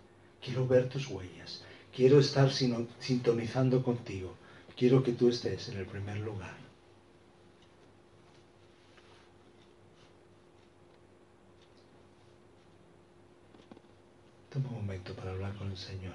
Quiero 0.44 0.66
ver 0.66 0.88
tus 0.88 1.06
huellas. 1.06 1.62
Quiero 1.94 2.18
estar 2.18 2.50
sintonizando 2.50 3.84
contigo. 3.84 4.34
Quiero 4.76 5.04
que 5.04 5.12
tú 5.12 5.28
estés 5.28 5.68
en 5.68 5.78
el 5.78 5.86
primer 5.86 6.16
lugar. 6.18 6.67
Toma 14.50 14.68
un 14.70 14.74
momento 14.76 15.14
para 15.14 15.32
hablar 15.32 15.54
con 15.56 15.70
el 15.70 15.76
Señor. 15.76 16.14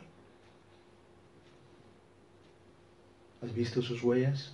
¿Has 3.41 3.53
visto 3.53 3.81
sus 3.81 4.01
huellas? 4.01 4.53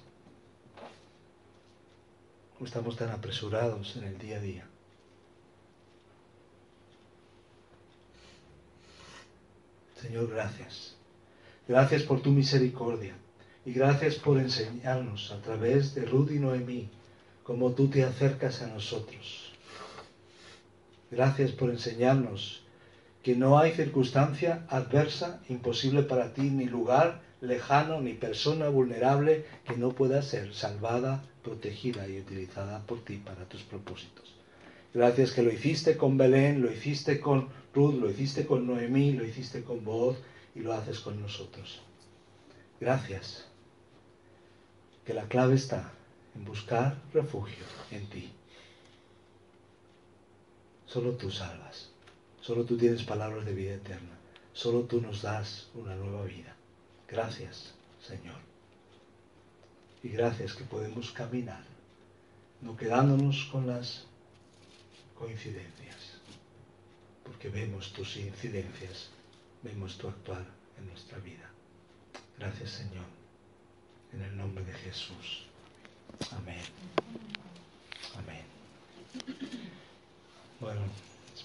¿O 2.60 2.66
estamos 2.66 2.98
tan 2.98 3.10
apresurados 3.10 3.96
en 3.96 4.04
el 4.04 4.18
día 4.18 4.38
a 4.38 4.42
día? 4.42 4.68
Señor, 10.02 10.30
gracias. 10.30 10.96
Gracias 11.68 12.04
por 12.04 12.22
tu 12.22 12.32
misericordia. 12.32 13.16
Y 13.66 13.74
gracias 13.74 14.16
por 14.16 14.40
enseñarnos 14.40 15.32
a 15.32 15.42
través 15.42 15.94
de 15.94 16.06
Rudy 16.06 16.38
y 16.38 16.40
Noemí 16.40 16.90
cómo 17.44 17.72
tú 17.72 17.90
te 17.90 18.04
acercas 18.04 18.62
a 18.62 18.68
nosotros. 18.68 19.54
Gracias 21.12 21.52
por 21.52 21.70
enseñarnos 21.70 22.64
que 23.24 23.36
no 23.36 23.60
hay 23.60 23.72
circunstancia 23.74 24.66
adversa, 24.70 25.42
imposible 25.50 26.04
para 26.04 26.34
ti, 26.34 26.44
ni 26.44 26.66
lugar 26.66 27.22
lejano, 27.42 28.02
ni 28.02 28.14
persona 28.14 28.70
vulnerable 28.70 29.46
que 29.66 29.78
no 29.78 29.90
pueda 29.90 30.22
ser 30.22 30.54
salvada, 30.54 31.24
protegida 31.44 32.08
y 32.08 32.20
utilizada 32.20 32.82
por 32.86 33.04
ti 33.04 33.18
para 33.18 33.46
tus 33.46 33.64
propósitos. 33.64 34.36
Gracias 34.94 35.32
que 35.32 35.44
lo 35.44 35.52
hiciste 35.52 35.98
con 35.98 36.18
Belén, 36.18 36.62
lo 36.62 36.72
hiciste 36.72 37.20
con 37.20 37.50
Ruth, 37.74 37.96
lo 37.96 38.10
hiciste 38.10 38.46
con 38.46 38.66
Noemí, 38.66 39.12
lo 39.12 39.24
hiciste 39.24 39.64
con 39.64 39.84
Boaz 39.86 40.18
y 40.56 40.62
lo 40.62 40.74
haces 40.74 41.00
con 41.00 41.22
nosotros. 41.22 41.82
Gracias. 42.80 43.46
Que 45.06 45.14
la 45.14 45.28
clave 45.28 45.56
está 45.56 45.92
en 46.36 46.46
buscar 46.46 46.98
refugio 47.14 47.66
en 47.92 48.08
ti. 48.08 48.32
Solo 50.88 51.12
tú 51.14 51.30
salvas. 51.30 51.89
Solo 52.50 52.66
tú 52.66 52.78
tienes 52.78 53.04
palabras 53.04 53.46
de 53.46 53.54
vida 53.54 53.76
eterna. 53.76 54.18
Solo 54.54 54.82
tú 54.86 55.00
nos 55.00 55.22
das 55.22 55.68
una 55.76 55.94
nueva 55.94 56.24
vida. 56.24 56.56
Gracias, 57.08 57.76
Señor. 58.02 58.40
Y 60.02 60.10
gracias 60.10 60.56
que 60.56 60.64
podemos 60.64 61.12
caminar, 61.12 61.64
no 62.62 62.76
quedándonos 62.76 63.48
con 63.52 63.68
las 63.68 64.08
coincidencias, 65.14 66.18
porque 67.24 67.50
vemos 67.50 67.94
tus 67.94 68.18
incidencias, 68.18 69.10
vemos 69.62 70.00
tu 70.00 70.08
actuar 70.08 70.44
en 70.80 70.88
nuestra 70.88 71.20
vida. 71.20 71.52
Gracias, 72.40 72.72
Señor, 72.72 73.06
en 74.12 74.24
el 74.24 74.36
nombre 74.36 74.66
de 74.66 74.74
Jesús. 74.74 75.46
Amén. 76.32 76.64
Amén. 78.18 78.44
Bueno. 80.60 81.09